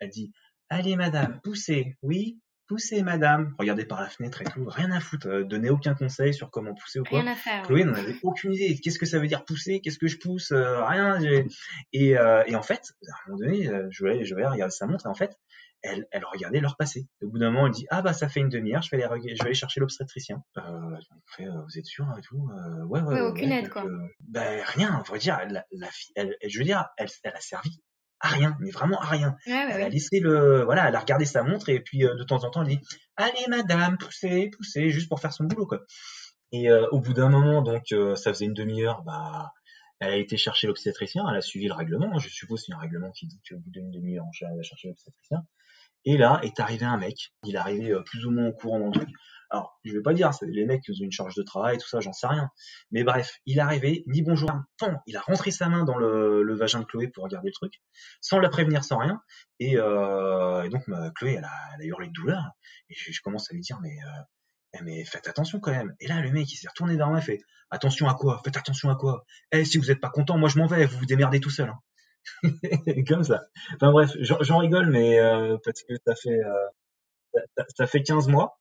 elle 0.00 0.10
dit 0.10 0.32
allez 0.70 0.96
madame 0.96 1.40
poussez 1.40 1.96
oui? 2.02 2.40
Poussez, 2.66 3.02
madame. 3.02 3.54
Regardez 3.58 3.84
par 3.84 4.00
la 4.00 4.08
fenêtre 4.08 4.40
et 4.40 4.44
tout. 4.44 4.64
Rien 4.66 4.90
à 4.90 5.00
foutre. 5.00 5.26
Euh, 5.28 5.44
donnez 5.44 5.68
aucun 5.68 5.94
conseil 5.94 6.32
sur 6.32 6.50
comment 6.50 6.74
pousser 6.74 6.98
ou 6.98 7.04
quoi. 7.04 7.20
Rien 7.20 7.30
à 7.32 7.34
faire. 7.34 7.62
Chloé 7.62 7.84
n'en 7.84 7.92
avait 7.92 8.16
aucune 8.22 8.54
idée. 8.54 8.78
Qu'est-ce 8.82 8.98
que 8.98 9.04
ça 9.06 9.18
veut 9.18 9.26
dire 9.26 9.44
pousser? 9.44 9.80
Qu'est-ce 9.80 9.98
que 9.98 10.06
je 10.06 10.16
pousse? 10.18 10.50
Euh, 10.52 10.82
Rien. 10.84 11.18
Et, 11.92 12.16
euh, 12.16 12.42
et, 12.46 12.56
en 12.56 12.62
fait, 12.62 12.80
à 13.06 13.12
un 13.12 13.30
moment 13.32 13.38
donné, 13.44 13.70
je 13.90 14.04
vais, 14.04 14.24
je 14.24 14.34
vais 14.34 14.46
regarder 14.46 14.70
sa 14.74 14.86
montre 14.86 15.06
et 15.06 15.08
en 15.08 15.14
fait, 15.14 15.36
elle, 15.82 16.06
elle 16.10 16.24
regardait 16.24 16.60
leur 16.60 16.76
passé. 16.76 17.06
Au 17.22 17.28
bout 17.28 17.38
d'un 17.38 17.50
moment, 17.50 17.66
elle 17.66 17.72
dit 17.72 17.86
ah 17.90 18.00
bah 18.00 18.12
ça 18.14 18.28
fait 18.28 18.40
une 18.40 18.48
demi-heure, 18.48 18.82
je 18.82 18.96
vais 18.96 19.02
aller, 19.02 19.20
je 19.36 19.42
vais 19.42 19.46
aller 19.46 19.54
chercher 19.54 19.80
l'obstétricien. 19.80 20.42
Euh, 20.56 20.62
fait, 21.26 21.44
vous 21.46 21.78
êtes 21.78 21.84
sûr 21.84 22.06
et 22.18 22.22
tout 22.22 22.48
Ouais 22.88 23.00
ouais. 23.00 23.14
ouais 23.14 23.20
aucune 23.20 23.52
aide 23.52 23.68
quoi. 23.68 23.84
ben 24.20 24.62
rien, 24.64 25.02
on 25.06 25.12
va 25.12 25.18
dire. 25.18 25.38
La, 25.50 25.64
la 25.72 25.88
fille, 25.88 26.12
elle, 26.16 26.36
je 26.46 26.58
veux 26.58 26.64
dire, 26.64 26.86
elle, 26.96 27.08
elle 27.22 27.34
a 27.34 27.40
servi 27.40 27.82
à 28.20 28.28
rien, 28.28 28.56
mais 28.60 28.70
vraiment 28.70 29.00
à 29.00 29.06
rien. 29.06 29.36
elle 29.46 29.82
a 29.82 29.88
laissé 29.88 30.20
le, 30.20 30.62
voilà, 30.64 30.88
elle 30.88 30.96
a 30.96 31.00
regardé 31.00 31.24
sa 31.24 31.42
montre 31.42 31.68
et 31.68 31.80
puis 31.80 32.04
euh, 32.04 32.14
de 32.14 32.24
temps 32.24 32.44
en 32.44 32.50
temps 32.50 32.62
elle 32.62 32.76
dit, 32.76 32.80
allez 33.16 33.46
madame, 33.48 33.98
poussez, 33.98 34.50
poussez, 34.56 34.90
juste 34.90 35.08
pour 35.08 35.20
faire 35.20 35.32
son 35.32 35.44
boulot 35.44 35.66
quoi. 35.66 35.80
Et 36.52 36.70
euh, 36.70 36.86
au 36.90 37.00
bout 37.00 37.12
d'un 37.12 37.28
moment, 37.28 37.62
donc 37.62 37.92
euh, 37.92 38.14
ça 38.16 38.32
faisait 38.32 38.44
une 38.44 38.54
demi-heure, 38.54 39.02
bah 39.02 39.52
elle 40.04 40.14
a 40.14 40.16
été 40.16 40.36
chercher 40.36 40.66
l'obstétricien, 40.66 41.24
elle 41.28 41.36
a 41.36 41.40
suivi 41.40 41.66
le 41.66 41.74
règlement. 41.74 42.18
Je 42.18 42.28
suppose 42.28 42.62
qu'il 42.62 42.72
y 42.72 42.74
a 42.74 42.78
un 42.78 42.80
règlement 42.80 43.10
qui 43.10 43.26
dit 43.26 43.40
qu'au 43.48 43.58
bout 43.58 43.70
d'une 43.70 43.90
demi-heure, 43.90 44.24
on 44.24 44.56
va 44.56 44.62
chercher 44.62 44.88
l'obstétricien. 44.88 45.44
Et 46.06 46.18
là 46.18 46.40
est 46.42 46.60
arrivé 46.60 46.84
un 46.84 46.98
mec. 46.98 47.32
Il 47.44 47.54
est 47.54 47.58
arrivé 47.58 47.94
plus 48.04 48.26
ou 48.26 48.30
moins 48.30 48.48
au 48.48 48.52
courant 48.52 48.78
dans 48.78 48.86
le 48.86 48.92
truc. 48.92 49.08
Alors, 49.50 49.78
je 49.84 49.92
vais 49.92 50.02
pas 50.02 50.14
dire, 50.14 50.32
c'est 50.34 50.46
les 50.46 50.64
mecs 50.64 50.82
qui 50.82 50.90
ont 50.90 50.94
une 50.98 51.12
charge 51.12 51.34
de 51.34 51.42
travail, 51.42 51.78
tout 51.78 51.86
ça, 51.86 52.00
j'en 52.00 52.12
sais 52.12 52.26
rien. 52.26 52.50
Mais 52.90 53.04
bref, 53.04 53.38
il 53.46 53.58
est 53.58 53.60
arrivé, 53.60 54.02
ni 54.08 54.20
bonjour, 54.22 54.50
il 55.06 55.16
a 55.16 55.20
rentré 55.20 55.50
sa 55.50 55.68
main 55.68 55.84
dans 55.84 55.96
le, 55.96 56.54
vagin 56.56 56.80
de 56.80 56.84
Chloé 56.84 57.08
pour 57.08 57.24
regarder 57.24 57.48
le 57.48 57.52
truc, 57.52 57.74
sans 58.20 58.38
la 58.40 58.48
prévenir, 58.48 58.84
sans 58.84 58.98
rien. 58.98 59.20
Et, 59.60 59.76
euh, 59.76 60.68
donc, 60.70 60.84
Chloé, 61.14 61.34
elle 61.34 61.44
a, 61.44 61.52
elle 61.74 61.86
hurlé 61.86 62.08
de 62.08 62.12
douleur. 62.12 62.42
Et 62.90 62.94
je, 62.96 63.20
commence 63.22 63.50
à 63.50 63.54
lui 63.54 63.60
dire, 63.60 63.78
mais, 63.80 63.90
euh, 63.90 64.22
mais 64.82 65.04
faites 65.04 65.28
attention 65.28 65.60
quand 65.60 65.72
même. 65.72 65.94
Et 66.00 66.06
là, 66.06 66.20
le 66.20 66.30
mec, 66.30 66.50
il 66.52 66.56
s'est 66.56 66.68
retourné 66.68 66.96
vers 66.96 67.08
moi 67.08 67.18
et 67.18 67.22
fait, 67.22 67.40
attention 67.70 68.08
à 68.08 68.14
quoi? 68.14 68.40
Faites 68.44 68.56
attention 68.56 68.90
à 68.90 68.96
quoi? 68.96 69.24
Eh, 69.52 69.64
si 69.64 69.78
vous 69.78 69.90
êtes 69.90 70.00
pas 70.00 70.10
content, 70.10 70.38
moi 70.38 70.48
je 70.48 70.58
m'en 70.58 70.66
vais, 70.66 70.86
vous 70.86 70.98
vous 70.98 71.06
démerdez 71.06 71.40
tout 71.40 71.50
seul. 71.50 71.68
Hein. 71.68 71.80
Comme 73.08 73.24
ça. 73.24 73.42
Enfin 73.74 73.92
bref, 73.92 74.10
j'en 74.20 74.58
rigole, 74.58 74.90
mais 74.90 75.18
euh, 75.18 75.58
parce 75.62 75.82
que 75.82 75.94
ça 76.06 76.14
fait 76.14 76.40
ça, 77.76 77.86
fait 77.86 78.02
15 78.02 78.28
mois, 78.28 78.58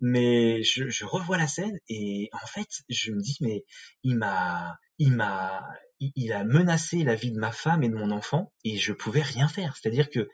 mais 0.00 0.62
je, 0.62 0.88
je, 0.88 1.04
revois 1.04 1.38
la 1.38 1.46
scène 1.46 1.78
et 1.88 2.28
en 2.32 2.46
fait, 2.46 2.68
je 2.88 3.12
me 3.12 3.20
dis 3.20 3.36
mais 3.40 3.64
il 4.02 4.16
m'a, 4.16 4.78
il 4.98 5.12
m'a, 5.12 5.64
il, 6.00 6.32
a 6.32 6.44
menacé 6.44 7.04
la 7.04 7.14
vie 7.14 7.32
de 7.32 7.38
ma 7.38 7.52
femme 7.52 7.82
et 7.82 7.88
de 7.88 7.94
mon 7.94 8.10
enfant 8.10 8.52
et 8.64 8.76
je 8.76 8.92
pouvais 8.92 9.22
rien 9.22 9.48
faire. 9.48 9.76
C'est-à-dire 9.76 10.10
que 10.10 10.28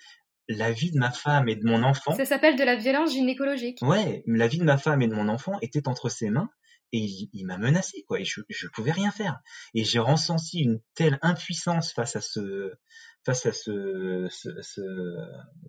la 0.49 0.73
vie 0.73 0.91
de 0.91 0.99
ma 0.99 1.11
femme 1.11 1.49
et 1.49 1.57
de 1.57 1.65
mon 1.65 1.83
enfant. 1.83 2.15
Ça 2.17 2.25
s'appelle 2.25 2.57
de 2.57 2.65
la 2.65 2.77
violence 2.77 3.13
gynécologique. 3.13 3.79
Ouais, 3.83 4.23
la 4.27 4.49
vie 4.49 4.59
de 4.59 4.65
ma 4.65 4.79
femme 4.79 5.03
et 5.03 5.09
de 5.09 5.15
mon 5.15 5.29
enfant 5.29 5.59
était 5.61 5.89
entre 5.89 6.09
ses 6.09 6.31
mains 6.31 6.51
et 6.93 7.29
il, 7.33 7.47
m'a 7.47 7.57
menacé 7.57 8.05
quoi 8.07 8.21
et 8.21 8.25
je 8.25 8.43
je 8.51 8.67
pouvais 8.69 8.93
rien 8.93 9.11
faire 9.11 9.41
et 9.75 9.83
j'ai 9.83 9.99
ressenti 9.99 10.61
une 10.61 10.81
telle 10.95 11.19
impuissance 11.23 11.93
face 11.93 12.17
à 12.17 12.21
ce 12.21 12.73
face 13.25 13.47
à 13.47 13.53
ce 13.53 14.27
ce 14.31 14.61
ce, 14.63 15.17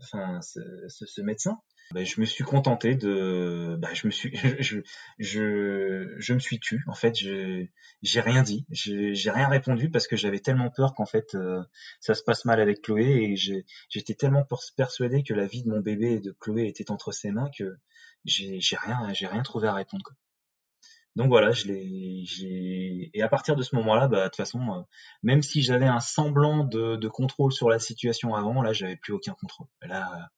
enfin, 0.01 0.39
ce, 0.41 1.21
médecin 1.21 1.59
bah, 1.91 2.03
je 2.03 2.19
me 2.19 2.25
suis 2.25 2.43
contenté 2.43 2.95
de, 2.95 3.75
bah, 3.79 3.93
je 3.93 4.07
me 4.07 4.11
suis, 4.11 4.31
je, 4.59 4.79
je, 5.19 6.15
je, 6.17 6.33
me 6.33 6.39
suis 6.39 6.59
tu. 6.59 6.83
En 6.87 6.93
fait, 6.93 7.15
j'ai 7.15 8.21
rien 8.21 8.41
dit, 8.41 8.65
j'ai 8.69 9.31
rien 9.31 9.47
répondu 9.47 9.89
parce 9.89 10.07
que 10.07 10.15
j'avais 10.15 10.39
tellement 10.39 10.69
peur 10.69 10.95
qu'en 10.95 11.05
fait 11.05 11.35
euh, 11.35 11.61
ça 11.99 12.13
se 12.15 12.23
passe 12.23 12.45
mal 12.45 12.59
avec 12.59 12.81
Chloé 12.81 13.31
et 13.31 13.35
j'étais 13.35 14.15
tellement 14.15 14.45
persuadé 14.77 15.23
que 15.23 15.33
la 15.33 15.45
vie 15.45 15.63
de 15.63 15.69
mon 15.69 15.81
bébé 15.81 16.13
et 16.13 16.19
de 16.19 16.31
Chloé 16.39 16.67
était 16.67 16.89
entre 16.91 17.11
ses 17.11 17.31
mains 17.31 17.49
que 17.57 17.77
j'ai 18.25 18.77
rien, 18.77 19.13
j'ai 19.13 19.27
rien 19.27 19.43
trouvé 19.43 19.67
à 19.67 19.73
répondre. 19.73 20.03
Quoi. 20.03 20.15
Donc 21.15 21.27
voilà, 21.27 21.51
je 21.51 21.67
l'ai, 21.67 22.23
j'ai 22.25 23.11
et 23.13 23.21
à 23.21 23.27
partir 23.29 23.55
de 23.55 23.61
ce 23.61 23.75
moment-là, 23.75 24.07
bah 24.07 24.23
de 24.23 24.23
toute 24.25 24.35
façon, 24.37 24.59
euh, 24.59 24.81
même 25.21 25.43
si 25.43 25.61
j'avais 25.61 25.85
un 25.85 25.99
semblant 25.99 26.63
de, 26.63 26.95
de, 26.95 27.07
contrôle 27.07 27.51
sur 27.51 27.69
la 27.69 27.79
situation 27.79 28.33
avant, 28.35 28.61
là 28.63 28.73
j'avais 28.73 28.95
plus 28.95 29.13
aucun 29.13 29.33
contrôle. 29.33 29.67
Là, 29.83 30.31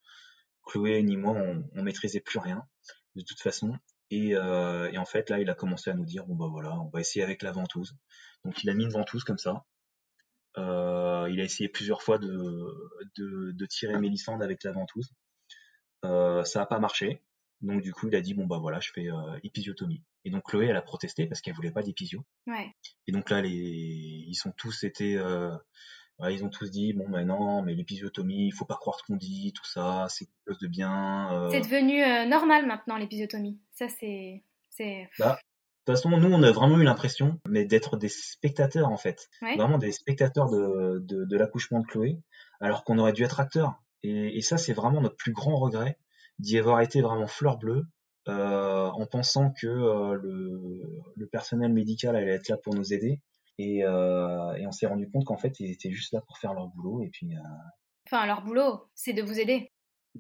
Chloé 0.66 1.02
ni 1.04 1.18
moi, 1.18 1.34
on, 1.34 1.64
on 1.76 1.84
maîtrisait 1.84 2.20
plus 2.20 2.40
rien 2.40 2.68
de 3.16 3.22
toute 3.22 3.40
façon. 3.40 3.78
Et, 4.12 4.36
euh, 4.36 4.92
et, 4.92 4.98
en 4.98 5.06
fait, 5.06 5.30
là, 5.30 5.40
il 5.40 5.50
a 5.50 5.56
commencé 5.56 5.90
à 5.90 5.94
nous 5.94 6.06
dire 6.06 6.26
bon 6.26 6.36
bah 6.36 6.48
voilà, 6.50 6.80
on 6.80 6.90
va 6.90 7.00
essayer 7.02 7.24
avec 7.24 7.42
la 7.42 7.52
ventouse. 7.52 7.96
Donc 8.44 8.64
il 8.64 8.70
a 8.70 8.74
mis 8.74 8.84
une 8.84 8.92
ventouse 8.92 9.24
comme 9.24 9.38
ça. 9.38 9.66
Euh, 10.58 11.28
il 11.32 11.40
a 11.42 11.44
essayé 11.44 11.70
plusieurs 11.70 12.02
fois 12.02 12.18
de, 12.18 12.28
de, 13.18 13.52
de 13.52 13.66
tirer 13.66 13.98
Mélissande 14.00 14.44
avec 14.44 14.64
la 14.64 14.72
ventouse. 14.72 15.12
Euh, 16.06 16.44
ça 16.44 16.60
n'a 16.60 16.66
pas 16.66 16.80
marché. 16.80 17.22
Donc 17.62 17.82
du 17.82 17.94
coup, 17.94 18.08
il 18.08 18.16
a 18.16 18.22
dit 18.22 18.34
bon 18.34 18.46
bah 18.46 18.60
voilà, 18.60 18.80
je 18.80 18.92
fais 18.94 19.10
euh, 19.10 19.40
épisiotomie. 19.44 20.04
Et 20.26 20.32
donc 20.32 20.44
Chloé, 20.44 20.66
elle 20.66 20.76
a 20.76 20.82
protesté 20.82 21.28
parce 21.28 21.42
qu'elle 21.42 21.54
voulait 21.54 21.72
pas 21.72 21.84
d'épisio. 21.84 22.26
Ouais. 22.48 22.74
Et 23.08 23.12
donc 23.12 23.30
là, 23.30 23.42
les, 23.42 23.50
ils 23.50 24.36
sont 24.36 24.52
tous 24.52 24.84
été 24.84 25.18
euh, 25.18 25.56
ils 26.30 26.44
ont 26.44 26.50
tous 26.50 26.72
dit 26.72 26.94
bon 26.94 27.10
ben 27.10 27.26
non, 27.26 27.62
mais 27.62 27.74
l'épisiotomie, 27.74 28.48
il 28.48 28.52
faut 28.52 28.66
pas 28.66 28.76
croire 28.76 28.98
ce 29.00 29.04
qu'on 29.04 29.18
dit, 29.18 29.54
tout 29.54 29.66
ça, 29.66 30.08
c'est 30.10 30.26
quelque 30.26 30.44
chose 30.48 30.60
de 30.60 30.68
bien. 30.68 31.32
Euh. 31.34 31.50
C'est 31.52 31.62
devenu 31.62 32.04
euh, 32.04 32.26
normal 32.26 32.66
maintenant 32.66 32.98
l'épisiotomie. 32.98 33.60
Ça 33.74 33.88
c'est 33.88 34.44
c'est. 34.70 35.10
Bah, 35.20 35.38
de 35.88 35.94
toute 35.94 36.02
façon, 36.02 36.18
nous, 36.18 36.34
on 36.34 36.42
a 36.42 36.52
vraiment 36.52 36.80
eu 36.80 36.84
l'impression, 36.84 37.40
mais 37.48 37.64
d'être 37.64 37.96
des 37.96 38.10
spectateurs 38.10 38.90
en 38.90 38.98
fait, 38.98 39.30
vraiment 39.40 39.78
des 39.78 39.92
spectateurs 39.92 40.50
de, 40.50 40.98
de, 41.00 41.26
de 41.26 41.38
l'accouchement 41.38 41.80
de 41.80 41.86
Chloé, 41.86 42.18
alors 42.60 42.84
qu'on 42.84 42.98
aurait 42.98 43.14
dû 43.14 43.24
être 43.24 43.40
acteurs. 43.40 43.76
Et, 44.02 44.36
et 44.36 44.42
ça, 44.42 44.58
c'est 44.58 44.74
vraiment 44.74 45.02
notre 45.02 45.16
plus 45.16 45.32
grand 45.32 45.58
regret 45.58 46.00
d'y 46.40 46.58
avoir 46.58 46.82
été 46.82 47.02
vraiment 47.02 47.28
fleur 47.28 47.60
bleue, 47.60 47.86
euh, 48.28 48.88
en 48.88 49.06
pensant 49.06 49.52
que 49.52 49.68
euh, 49.68 50.16
le, 50.16 50.82
le 51.16 51.28
personnel 51.28 51.72
médical 51.74 52.16
allait 52.16 52.34
être 52.34 52.50
là 52.50 52.58
pour 52.58 52.74
nous 52.74 52.94
aider, 52.94 53.22
et, 53.58 53.86
euh, 53.86 54.54
et 54.56 54.68
on 54.68 54.72
s'est 54.72 54.88
rendu 54.88 55.10
compte 55.10 55.26
qu'en 55.26 55.38
fait, 55.38 55.60
ils 55.60 55.72
étaient 55.72 55.92
juste 55.92 56.14
là 56.14 56.22
pour 56.28 56.38
faire 56.38 56.54
leur 56.54 56.68
boulot. 56.68 57.02
Et 57.02 57.10
puis, 57.10 57.36
euh, 57.36 57.40
Enfin, 58.08 58.26
leur 58.28 58.44
boulot, 58.44 58.82
c'est 58.94 59.14
de 59.14 59.24
vous 59.24 59.40
aider. 59.40 59.72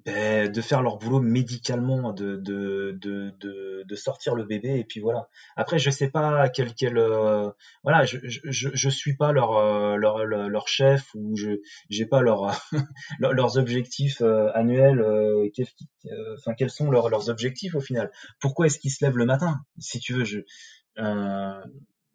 Ben, 0.03 0.51
de 0.51 0.61
faire 0.61 0.81
leur 0.81 0.97
boulot 0.97 1.21
médicalement, 1.21 2.11
de, 2.11 2.35
de, 2.35 2.97
de, 3.01 3.33
de, 3.39 3.83
de, 3.87 3.95
sortir 3.95 4.35
le 4.35 4.43
bébé 4.43 4.77
et 4.77 4.83
puis 4.83 4.99
voilà. 4.99 5.29
Après, 5.55 5.79
je 5.79 5.89
sais 5.89 6.09
pas 6.09 6.49
quel 6.49 6.73
quel 6.73 6.97
euh, 6.97 7.49
voilà, 7.81 8.03
je, 8.03 8.17
je 8.23 8.69
je 8.73 8.89
suis 8.89 9.15
pas 9.15 9.31
leur 9.31 9.55
euh, 9.55 9.95
leur, 9.95 10.25
leur, 10.25 10.67
chef 10.67 11.11
ou 11.15 11.37
je 11.37 11.61
j'ai 11.89 12.05
pas 12.05 12.21
leur, 12.21 12.59
leurs 13.19 13.57
objectifs 13.57 14.21
euh, 14.21 14.51
annuels. 14.53 15.01
Enfin, 16.37 16.53
quels 16.55 16.71
sont 16.71 16.91
leurs 16.91 17.09
leurs 17.09 17.29
objectifs 17.29 17.75
au 17.75 17.81
final? 17.81 18.11
Pourquoi 18.41 18.65
est-ce 18.65 18.79
qu'ils 18.79 18.91
se 18.91 19.05
lèvent 19.05 19.17
le 19.17 19.25
matin? 19.25 19.61
Si 19.79 19.99
tu 19.99 20.13
veux, 20.13 20.25
je 20.25 20.39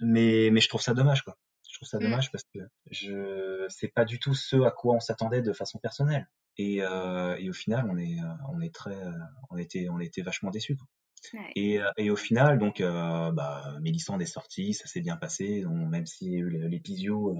mais 0.00 0.50
mais 0.52 0.60
je 0.60 0.68
trouve 0.68 0.82
ça 0.82 0.92
dommage 0.92 1.22
quoi 1.22 1.38
trouve 1.80 1.88
ça 1.88 1.98
mmh. 1.98 2.10
dommage 2.10 2.30
parce 2.30 2.44
que 2.54 2.60
je 2.90 3.66
c'est 3.68 3.88
pas 3.88 4.04
du 4.04 4.18
tout 4.18 4.34
ce 4.34 4.56
à 4.62 4.70
quoi 4.70 4.96
on 4.96 5.00
s'attendait 5.00 5.42
de 5.42 5.52
façon 5.52 5.78
personnelle 5.78 6.28
et, 6.58 6.82
euh, 6.82 7.36
et 7.38 7.48
au 7.48 7.52
final 7.52 7.88
on 7.90 7.96
est 7.96 8.20
euh, 8.20 8.34
on 8.52 8.60
est 8.60 8.74
très 8.74 8.94
euh, 8.94 9.12
on 9.50 9.56
était 9.56 9.88
on 9.88 9.98
était 9.98 10.22
vachement 10.22 10.50
déçus 10.50 10.76
quoi. 10.76 10.86
Ouais. 11.34 11.52
Et, 11.54 11.80
et 11.98 12.10
au 12.10 12.16
final 12.16 12.58
donc 12.58 12.80
euh, 12.80 13.30
bah 13.32 13.76
Mélissande 13.80 14.22
est 14.22 14.26
sortie 14.26 14.74
ça 14.74 14.86
s'est 14.86 15.00
bien 15.00 15.16
passé 15.16 15.62
donc, 15.62 15.88
même 15.90 16.06
si 16.06 16.42
l'épisio 16.42 17.36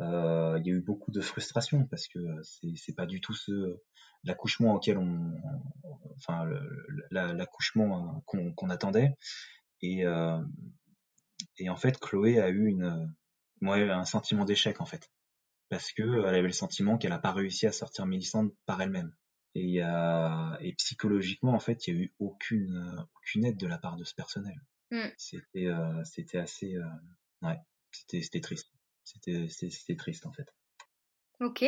euh, 0.00 0.58
il 0.58 0.66
y 0.66 0.70
a 0.70 0.74
eu 0.74 0.80
beaucoup 0.80 1.10
de 1.10 1.20
frustration 1.20 1.86
parce 1.86 2.08
que 2.08 2.18
c'est 2.42 2.96
pas 2.96 3.06
du 3.06 3.20
tout 3.20 3.34
ce 3.34 3.78
l'accouchement 4.24 4.74
auquel 4.74 4.96
on 4.98 5.34
enfin 6.16 6.46
l'accouchement 7.10 8.22
qu'on 8.26 8.70
attendait 8.70 9.14
et 9.82 10.04
et 11.58 11.70
en 11.70 11.76
fait, 11.76 11.98
Chloé 12.00 12.40
a 12.40 12.48
eu 12.48 12.66
une, 12.66 13.14
ouais, 13.64 13.90
un 13.90 14.04
sentiment 14.04 14.44
d'échec 14.44 14.80
en 14.80 14.86
fait, 14.86 15.10
parce 15.68 15.92
que 15.92 16.02
elle 16.02 16.34
avait 16.34 16.42
le 16.42 16.52
sentiment 16.52 16.98
qu'elle 16.98 17.10
n'a 17.10 17.18
pas 17.18 17.32
réussi 17.32 17.66
à 17.66 17.72
sortir 17.72 18.06
Mélissande 18.06 18.52
par 18.66 18.80
elle-même. 18.80 19.14
Et, 19.54 19.82
euh, 19.82 20.56
et 20.60 20.72
psychologiquement, 20.74 21.52
en 21.54 21.60
fait, 21.60 21.86
il 21.86 21.94
n'y 21.94 22.00
a 22.00 22.04
eu 22.04 22.14
aucune, 22.18 23.06
aucune 23.14 23.44
aide 23.44 23.56
de 23.56 23.68
la 23.68 23.78
part 23.78 23.96
de 23.96 24.04
ce 24.04 24.14
personnel. 24.14 24.54
Mm. 24.90 25.08
C'était, 25.16 25.66
euh, 25.66 26.04
c'était 26.04 26.38
assez, 26.38 26.74
euh, 26.74 26.84
ouais, 27.42 27.58
c'était, 27.92 28.20
c'était 28.20 28.40
triste. 28.40 28.72
C'était, 29.04 29.48
c'était 29.48 29.96
triste 29.96 30.26
en 30.26 30.32
fait. 30.32 30.52
Ok. 31.40 31.62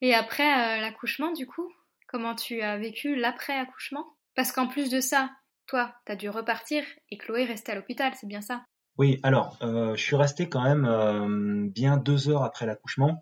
Et 0.00 0.14
après 0.14 0.80
l'accouchement, 0.80 1.32
du 1.32 1.46
coup, 1.46 1.70
comment 2.06 2.34
tu 2.34 2.62
as 2.62 2.78
vécu 2.78 3.16
l'après-accouchement? 3.16 4.16
Parce 4.36 4.52
qu'en 4.52 4.68
plus 4.68 4.88
de 4.90 5.00
ça, 5.00 5.30
toi, 5.66 5.94
tu 6.06 6.12
as 6.12 6.16
dû 6.16 6.30
repartir 6.30 6.84
et 7.10 7.18
Chloé 7.18 7.44
restait 7.44 7.72
à 7.72 7.74
l'hôpital, 7.74 8.14
c'est 8.14 8.28
bien 8.28 8.40
ça? 8.40 8.64
Oui, 8.98 9.20
alors, 9.22 9.56
je 9.62 10.00
suis 10.02 10.16
resté 10.16 10.48
quand 10.48 10.62
même 10.62 11.70
bien 11.70 11.96
deux 11.96 12.28
heures 12.28 12.42
après 12.42 12.66
l'accouchement, 12.66 13.20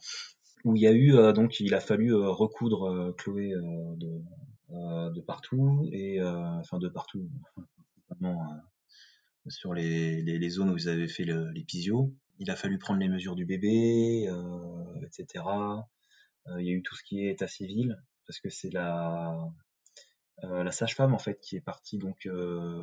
où 0.64 0.74
il 0.74 0.82
y 0.82 0.86
a 0.86 0.92
eu, 0.92 1.12
donc, 1.34 1.60
il 1.60 1.74
a 1.74 1.80
fallu 1.80 2.14
recoudre 2.14 3.14
Chloé 3.18 3.52
de, 3.52 4.22
de 5.10 5.20
partout, 5.20 5.86
et 5.92 6.22
enfin 6.22 6.78
de 6.78 6.88
partout, 6.88 7.28
notamment 8.10 8.42
sur 9.48 9.74
les, 9.74 10.22
les, 10.22 10.50
zones 10.50 10.70
où 10.70 10.76
ils 10.76 10.88
avaient 10.88 11.08
fait 11.08 11.24
l'épisio. 11.24 12.14
Il 12.38 12.50
a 12.50 12.56
fallu 12.56 12.78
prendre 12.78 13.00
les 13.00 13.08
mesures 13.08 13.34
du 13.34 13.46
bébé, 13.46 14.28
euh, 14.28 15.06
etc. 15.06 15.44
Euh, 16.48 16.60
il 16.60 16.66
y 16.66 16.70
a 16.70 16.72
eu 16.72 16.82
tout 16.82 16.94
ce 16.94 17.02
qui 17.02 17.20
est 17.20 17.32
état 17.32 17.48
civil, 17.48 17.96
parce 18.26 18.40
que 18.40 18.50
c'est 18.50 18.72
la, 18.72 19.48
euh, 20.44 20.62
la 20.62 20.72
sage-femme 20.72 21.14
en 21.14 21.18
fait 21.18 21.40
qui 21.40 21.56
est 21.56 21.60
partie 21.60 21.98
donc 21.98 22.26
euh, 22.26 22.82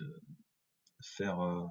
de 0.00 0.20
faire 1.06 1.40
euh, 1.40 1.64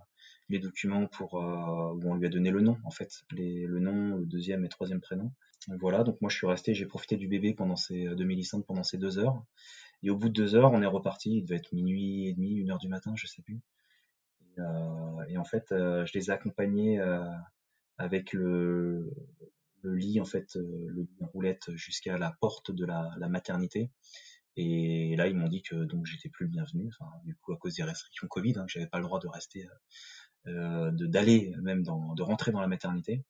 les 0.50 0.60
documents 0.60 1.08
pour 1.08 1.36
où 1.36 2.12
on 2.12 2.16
lui 2.16 2.26
a 2.26 2.30
donné 2.30 2.52
le 2.52 2.62
nom 2.62 2.78
en 2.84 2.92
fait, 2.92 3.24
les, 3.32 3.66
le 3.66 3.80
nom, 3.80 4.18
le 4.18 4.26
deuxième 4.26 4.66
et 4.66 4.70
troisième 4.70 5.02
prénom. 5.02 5.32
voilà, 5.80 6.04
donc 6.04 6.20
moi 6.22 6.30
je 6.30 6.38
suis 6.38 6.48
resté, 6.48 6.74
j'ai 6.74 6.86
profité 6.86 7.16
du 7.18 7.28
bébé 7.28 7.54
pendant 7.54 7.76
ces 7.76 8.06
de 8.06 8.24
Mélissande 8.24 8.66
pendant 8.66 8.84
ces 8.84 8.98
deux 8.98 9.20
heures. 9.20 9.44
Et 10.04 10.10
au 10.10 10.18
bout 10.18 10.28
de 10.28 10.34
deux 10.34 10.56
heures, 10.56 10.74
on 10.74 10.82
est 10.82 10.86
reparti. 10.88 11.38
Il 11.38 11.44
devait 11.44 11.56
être 11.56 11.72
minuit 11.72 12.28
et 12.28 12.34
demi, 12.34 12.56
une 12.56 12.70
heure 12.72 12.78
du 12.78 12.90
matin, 12.90 13.14
je 13.16 13.26
sais 13.26 13.42
plus. 13.42 13.62
Et, 14.58 14.60
euh, 14.60 15.40
en 15.40 15.46
fait, 15.46 15.72
euh, 15.72 16.06
je 16.06 16.14
les 16.14 16.30
ai 16.30 16.32
accompagnés 16.32 17.00
euh, 17.00 17.24
avec 17.98 18.34
le, 18.34 19.10
lit, 19.84 20.20
en 20.20 20.26
fait, 20.26 20.58
euh, 20.58 20.88
le 20.90 21.04
lit 21.04 21.26
roulette 21.34 21.72
jusqu'à 21.76 22.18
la 22.18 22.36
porte 22.42 22.72
de 22.72 22.86
la, 22.86 23.16
maternité. 23.30 23.90
Et 24.56 25.16
là, 25.16 25.28
ils 25.28 25.36
m'ont 25.36 25.48
dit 25.48 25.62
que 25.64 25.76
donc 25.76 26.06
j'étais 26.06 26.30
plus 26.30 26.46
le 26.46 26.52
bienvenu. 26.52 26.90
Enfin, 26.90 27.12
du 27.26 27.36
coup, 27.36 27.54
à 27.54 27.58
cause 27.58 27.76
des 27.76 27.84
restrictions 27.84 28.28
Covid, 28.28 28.58
hein, 28.58 28.66
j'avais 28.68 28.88
pas 28.88 29.00
le 29.00 29.06
droit 29.06 29.20
de 29.20 29.28
rester, 29.28 29.68
euh, 30.48 30.92
d'aller 30.92 31.54
même 31.62 31.84
dans, 31.84 32.14
de 32.14 32.22
rentrer 32.22 32.52
dans 32.52 32.62
la 32.62 32.68
maternité. 32.68 33.24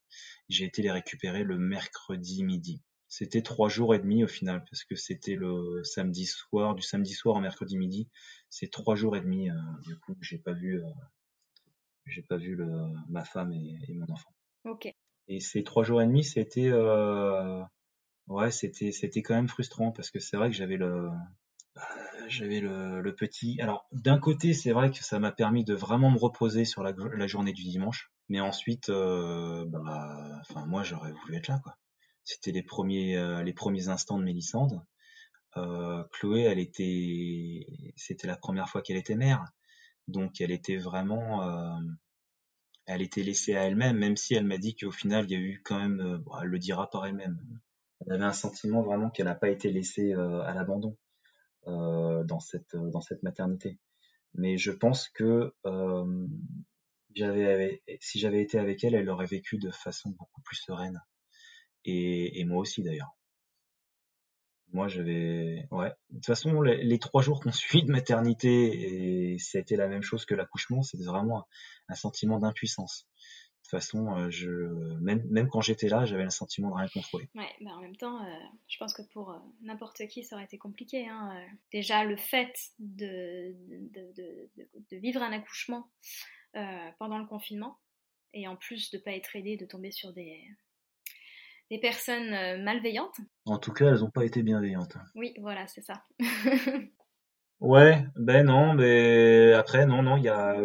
J'ai 0.49 0.65
été 0.65 0.81
les 0.81 0.91
récupérer 0.91 1.43
le 1.43 1.57
mercredi 1.57 2.43
midi. 2.43 2.81
C'était 3.15 3.43
trois 3.43 3.69
jours 3.69 3.93
et 3.93 3.99
demi 3.99 4.23
au 4.23 4.27
final, 4.27 4.65
parce 4.67 4.83
que 4.83 4.95
c'était 4.95 5.35
le 5.35 5.83
samedi 5.83 6.25
soir, 6.25 6.73
du 6.73 6.81
samedi 6.81 7.13
soir 7.13 7.35
au 7.35 7.39
mercredi 7.39 7.77
midi. 7.77 8.09
C'est 8.49 8.71
trois 8.71 8.95
jours 8.95 9.15
et 9.15 9.21
demi, 9.21 9.51
euh, 9.51 9.53
du 9.85 9.95
coup, 9.99 10.15
j'ai 10.19 10.39
pas 10.39 10.53
vu, 10.53 10.83
euh, 10.83 10.89
j'ai 12.07 12.23
pas 12.23 12.37
vu 12.37 12.55
le, 12.55 12.67
ma 13.09 13.23
femme 13.23 13.53
et, 13.53 13.93
mon 13.93 14.11
enfant. 14.11 14.33
Ok. 14.65 14.91
Et 15.27 15.39
ces 15.39 15.63
trois 15.63 15.83
jours 15.83 16.01
et 16.01 16.07
demi, 16.07 16.23
c'était, 16.23 16.71
euh, 16.71 17.61
ouais, 18.27 18.51
c'était, 18.51 18.91
c'était 18.91 19.21
quand 19.21 19.35
même 19.35 19.47
frustrant 19.47 19.91
parce 19.91 20.11
que 20.11 20.19
c'est 20.19 20.37
vrai 20.37 20.49
que 20.49 20.55
j'avais 20.55 20.77
le, 20.77 21.09
j'avais 22.27 22.59
le, 22.59 23.01
le, 23.01 23.15
petit. 23.15 23.59
Alors, 23.61 23.87
d'un 23.91 24.19
côté, 24.19 24.53
c'est 24.53 24.71
vrai 24.71 24.91
que 24.91 25.03
ça 25.03 25.19
m'a 25.19 25.31
permis 25.31 25.63
de 25.63 25.73
vraiment 25.73 26.11
me 26.11 26.17
reposer 26.17 26.65
sur 26.65 26.83
la, 26.83 26.93
la 27.15 27.27
journée 27.27 27.53
du 27.53 27.63
dimanche, 27.63 28.11
mais 28.29 28.39
ensuite, 28.39 28.89
bah, 28.89 30.41
enfin, 30.41 30.65
moi, 30.65 30.83
j'aurais 30.83 31.11
voulu 31.11 31.35
être 31.35 31.47
là, 31.47 31.59
quoi. 31.63 31.77
C'était 32.23 32.51
les 32.51 32.63
premiers, 32.63 33.17
euh, 33.17 33.43
les 33.43 33.53
premiers 33.53 33.89
instants 33.89 34.17
de 34.17 34.23
Mélissande. 34.23 34.81
Euh, 35.57 36.03
Chloé, 36.11 36.41
elle 36.43 36.59
était, 36.59 37.67
c'était 37.95 38.27
la 38.27 38.37
première 38.37 38.69
fois 38.69 38.81
qu'elle 38.81 38.97
était 38.97 39.15
mère, 39.15 39.45
donc 40.07 40.41
elle 40.41 40.51
était 40.51 40.77
vraiment, 40.77 41.43
euh, 41.43 41.79
elle 42.85 43.01
était 43.01 43.23
laissée 43.23 43.55
à 43.55 43.63
elle-même, 43.65 43.97
même 43.97 44.17
si 44.17 44.33
elle 44.33 44.45
m'a 44.45 44.57
dit 44.57 44.75
qu'au 44.75 44.91
final, 44.91 45.25
il 45.25 45.31
y 45.31 45.35
a 45.35 45.39
eu 45.39 45.61
quand 45.63 45.79
même, 45.79 46.17
bon, 46.25 46.39
elle 46.41 46.47
le 46.47 46.59
dira 46.59 46.89
par 46.89 47.05
elle-même, 47.05 47.37
elle 48.05 48.13
avait 48.13 48.23
un 48.25 48.33
sentiment 48.33 48.81
vraiment 48.81 49.09
qu'elle 49.09 49.25
n'a 49.25 49.35
pas 49.35 49.49
été 49.49 49.71
laissée 49.71 50.13
à 50.13 50.53
l'abandon 50.53 50.97
dans 51.65 52.39
cette 52.39 52.75
dans 52.75 53.01
cette 53.01 53.23
maternité. 53.23 53.79
Mais 54.33 54.57
je 54.57 54.71
pense 54.71 55.09
que 55.09 55.53
j'avais, 57.15 57.83
si 57.99 58.19
j'avais 58.19 58.41
été 58.41 58.59
avec 58.59 58.83
elle, 58.83 58.95
elle 58.95 59.09
aurait 59.09 59.25
vécu 59.25 59.57
de 59.57 59.71
façon 59.71 60.09
beaucoup 60.11 60.41
plus 60.41 60.57
sereine 60.57 61.01
et, 61.85 62.39
et 62.39 62.45
moi 62.45 62.59
aussi 62.59 62.83
d'ailleurs. 62.83 63.15
Moi, 64.73 64.87
j'avais, 64.87 65.67
ouais. 65.69 65.91
De 66.09 66.15
toute 66.15 66.25
façon, 66.25 66.61
les, 66.63 66.97
trois 66.97 67.21
jours 67.21 67.41
qu'on 67.41 67.51
suit 67.51 67.83
de 67.83 67.91
maternité, 67.91 69.33
et 69.33 69.37
ça 69.37 69.59
la 69.69 69.87
même 69.87 70.01
chose 70.01 70.25
que 70.25 70.33
l'accouchement, 70.33 70.81
c'était 70.81 71.03
vraiment 71.03 71.45
un, 71.89 71.93
sentiment 71.93 72.39
d'impuissance. 72.39 73.07
Façon, 73.73 74.15
euh, 74.15 74.29
je, 74.29 74.49
même, 75.01 75.25
même 75.31 75.49
quand 75.49 75.61
j'étais 75.61 75.87
là, 75.87 76.05
j'avais 76.05 76.25
le 76.25 76.29
sentiment 76.29 76.69
de 76.69 76.75
rien 76.75 76.87
contrôler. 76.93 77.27
Ouais, 77.33 77.49
bah 77.61 77.71
en 77.71 77.81
même 77.81 77.95
temps, 77.95 78.23
euh, 78.23 78.29
je 78.67 78.77
pense 78.77 78.93
que 78.93 79.01
pour 79.01 79.31
euh, 79.31 79.39
n'importe 79.63 80.05
qui, 80.09 80.23
ça 80.23 80.35
aurait 80.35 80.45
été 80.45 80.59
compliqué. 80.59 81.07
Hein. 81.07 81.43
Déjà, 81.71 82.05
le 82.05 82.15
fait 82.15 82.53
de, 82.77 83.55
de, 83.95 84.13
de, 84.15 84.51
de 84.91 84.97
vivre 84.97 85.23
un 85.23 85.31
accouchement 85.31 85.89
pendant 86.99 87.17
le 87.17 87.25
confinement, 87.25 87.79
et 88.35 88.47
en 88.47 88.55
plus 88.55 88.91
de 88.91 88.99
pas 88.99 89.13
être 89.13 89.35
aidé, 89.35 89.57
de 89.57 89.65
tomber 89.65 89.89
sur 89.89 90.13
des, 90.13 90.39
des 91.71 91.79
personnes 91.79 92.61
malveillantes. 92.61 93.17
En 93.45 93.57
tout 93.57 93.73
cas, 93.73 93.87
elles 93.87 94.01
n'ont 94.01 94.11
pas 94.11 94.23
été 94.23 94.43
bienveillantes. 94.43 94.97
Oui, 95.15 95.33
voilà, 95.41 95.65
c'est 95.65 95.81
ça. 95.81 96.05
ouais, 97.59 98.05
ben 98.17 98.45
non, 98.45 98.75
mais 98.75 99.51
après, 99.53 99.87
non, 99.87 100.03
non, 100.03 100.17
il 100.17 100.25
y 100.25 100.29
a, 100.29 100.61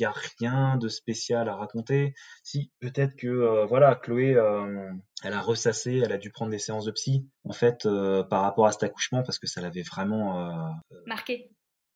y 0.00 0.04
a 0.04 0.14
rien 0.38 0.76
de 0.76 0.88
spécial 0.88 1.48
à 1.48 1.56
raconter. 1.56 2.14
Si, 2.42 2.72
peut-être 2.80 3.16
que, 3.16 3.26
euh, 3.26 3.66
voilà, 3.66 3.94
Chloé, 3.94 4.34
euh, 4.34 4.92
elle 5.22 5.32
a 5.32 5.40
ressassé, 5.40 6.00
elle 6.04 6.12
a 6.12 6.18
dû 6.18 6.30
prendre 6.30 6.50
des 6.50 6.58
séances 6.58 6.84
de 6.84 6.92
psy, 6.92 7.28
en 7.44 7.52
fait, 7.52 7.88
par 8.30 8.42
rapport 8.42 8.66
à 8.66 8.72
cet 8.72 8.82
accouchement, 8.82 9.22
parce 9.22 9.38
que 9.38 9.46
ça 9.46 9.60
l'avait 9.60 9.82
vraiment... 9.82 10.74
Marqué. 11.06 11.50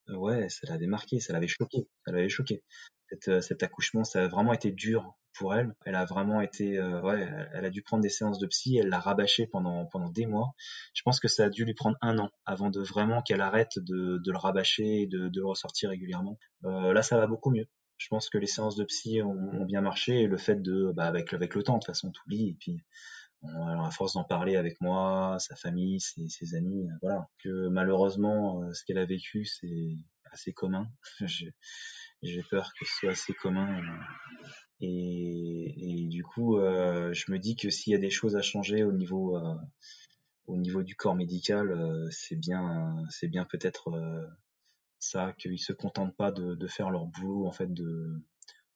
Ouais, 0.09 0.49
ça 0.49 0.67
l'avait 0.67 0.87
marqué, 0.87 1.19
ça 1.19 1.33
l'avait 1.33 1.47
choqué, 1.47 1.87
ça 2.05 2.11
l'avait 2.11 2.29
choqué. 2.29 2.63
cet 3.41 3.63
accouchement, 3.63 4.03
ça 4.03 4.23
a 4.23 4.27
vraiment 4.27 4.53
été 4.53 4.71
dur 4.71 5.15
pour 5.39 5.55
elle. 5.55 5.73
Elle 5.85 5.95
a 5.95 6.05
vraiment 6.05 6.41
été, 6.41 6.77
euh, 6.77 7.01
ouais, 7.01 7.27
elle 7.53 7.65
a 7.65 7.69
dû 7.69 7.81
prendre 7.81 8.03
des 8.03 8.09
séances 8.09 8.39
de 8.39 8.47
psy, 8.47 8.77
elle 8.77 8.89
l'a 8.89 8.99
rabâché 8.99 9.47
pendant 9.47 9.85
pendant 9.85 10.09
des 10.09 10.25
mois. 10.25 10.53
Je 10.93 11.01
pense 11.03 11.19
que 11.19 11.27
ça 11.27 11.45
a 11.45 11.49
dû 11.49 11.65
lui 11.65 11.73
prendre 11.73 11.97
un 12.01 12.19
an 12.19 12.29
avant 12.45 12.69
de 12.69 12.81
vraiment 12.81 13.21
qu'elle 13.21 13.41
arrête 13.41 13.77
de, 13.77 14.19
de 14.23 14.31
le 14.31 14.37
rabâcher 14.37 15.01
et 15.01 15.07
de, 15.07 15.29
de 15.29 15.39
le 15.39 15.47
ressortir 15.47 15.89
régulièrement. 15.89 16.37
Euh, 16.65 16.93
là, 16.93 17.01
ça 17.01 17.17
va 17.17 17.27
beaucoup 17.27 17.51
mieux. 17.51 17.65
Je 17.99 18.07
pense 18.07 18.29
que 18.29 18.39
les 18.39 18.47
séances 18.47 18.75
de 18.75 18.83
psy 18.85 19.21
ont, 19.21 19.65
bien 19.65 19.81
marché 19.81 20.21
et 20.21 20.27
le 20.27 20.37
fait 20.37 20.61
de, 20.61 20.91
bah, 20.95 21.05
avec 21.05 21.33
avec 21.33 21.53
le 21.53 21.61
temps, 21.61 21.75
de 21.75 21.79
toute 21.79 21.87
façon, 21.87 22.11
tout 22.11 22.27
lit 22.27 22.49
et 22.49 22.57
puis 22.59 22.83
alors 23.43 23.85
à 23.85 23.91
force 23.91 24.13
d'en 24.13 24.23
parler 24.23 24.55
avec 24.57 24.81
moi, 24.81 25.37
sa 25.39 25.55
famille, 25.55 25.99
ses, 26.01 26.55
amis, 26.55 26.89
euh, 26.89 26.93
voilà, 27.01 27.29
que 27.43 27.67
malheureusement, 27.69 28.61
ce 28.73 28.83
qu'elle 28.83 28.97
a 28.97 29.05
vécu, 29.05 29.45
c'est 29.45 29.95
assez 30.31 30.51
commun. 30.51 30.87
J'ai 32.21 32.43
peur 32.49 32.73
que 32.77 32.85
ce 32.85 32.93
soit 32.95 33.11
assez 33.11 33.33
commun 33.33 33.81
et, 34.81 36.03
et 36.03 36.07
du 36.07 36.23
coup, 36.23 36.57
euh, 36.57 37.13
je 37.13 37.31
me 37.31 37.39
dis 37.39 37.55
que 37.55 37.69
s'il 37.69 37.93
y 37.93 37.95
a 37.95 37.99
des 37.99 38.09
choses 38.09 38.35
à 38.35 38.41
changer 38.41 38.83
au 38.83 38.91
niveau, 38.91 39.37
euh, 39.37 39.55
au 40.47 40.57
niveau 40.57 40.83
du 40.83 40.95
corps 40.95 41.15
médical, 41.15 41.71
euh, 41.71 42.07
c'est 42.11 42.35
bien, 42.35 42.95
c'est 43.09 43.27
bien 43.27 43.45
peut-être 43.45 43.89
euh, 43.89 44.25
ça 44.99 45.33
qu'ils 45.37 45.59
se 45.59 45.73
contentent 45.73 46.15
pas 46.15 46.31
de, 46.31 46.67
faire 46.67 46.89
leur 46.89 47.05
boulot 47.05 47.47
en 47.47 47.51
fait 47.51 47.73
de, 47.73 48.21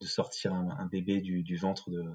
de 0.02 0.06
sortir 0.06 0.54
un, 0.54 0.86
bébé 0.86 1.22
du, 1.22 1.56
ventre 1.58 1.90
de, 1.90 2.06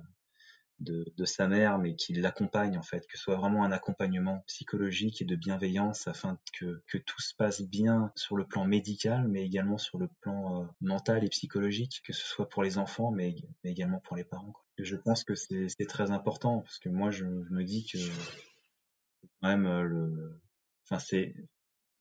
de, 0.80 1.24
sa 1.24 1.48
mère, 1.48 1.78
mais 1.78 1.96
qui 1.96 2.14
l'accompagne 2.14 2.78
en 2.78 2.82
fait, 2.82 3.06
que 3.06 3.16
ce 3.16 3.24
soit 3.24 3.36
vraiment 3.36 3.64
un 3.64 3.72
accompagnement 3.72 4.44
psychologique 4.46 5.20
et 5.22 5.24
de 5.24 5.36
bienveillance 5.36 6.06
afin 6.06 6.38
que, 6.52 6.82
que 6.86 6.98
tout 6.98 7.20
se 7.20 7.34
passe 7.34 7.62
bien 7.62 8.12
sur 8.14 8.36
le 8.36 8.46
plan 8.46 8.64
médical, 8.64 9.26
mais 9.28 9.44
également 9.44 9.78
sur 9.78 9.98
le 9.98 10.08
plan 10.20 10.62
euh, 10.62 10.66
mental 10.80 11.24
et 11.24 11.28
psychologique, 11.28 12.02
que 12.04 12.12
ce 12.12 12.24
soit 12.24 12.48
pour 12.48 12.62
les 12.62 12.78
enfants, 12.78 13.10
mais, 13.10 13.34
mais 13.64 13.72
également 13.72 14.00
pour 14.00 14.16
les 14.16 14.24
parents. 14.24 14.54
Je 14.78 14.96
pense 14.96 15.24
que 15.24 15.34
c'est 15.34 15.88
très 15.88 16.10
important 16.12 16.60
parce 16.60 16.78
que 16.78 16.88
moi 16.88 17.10
je, 17.10 17.24
je 17.24 17.52
me 17.52 17.64
dis 17.64 17.84
que 17.86 17.98
quand 19.40 19.48
même 19.48 19.66
euh, 19.66 19.82
le, 19.82 20.40
enfin 20.84 21.00
c'est 21.00 21.34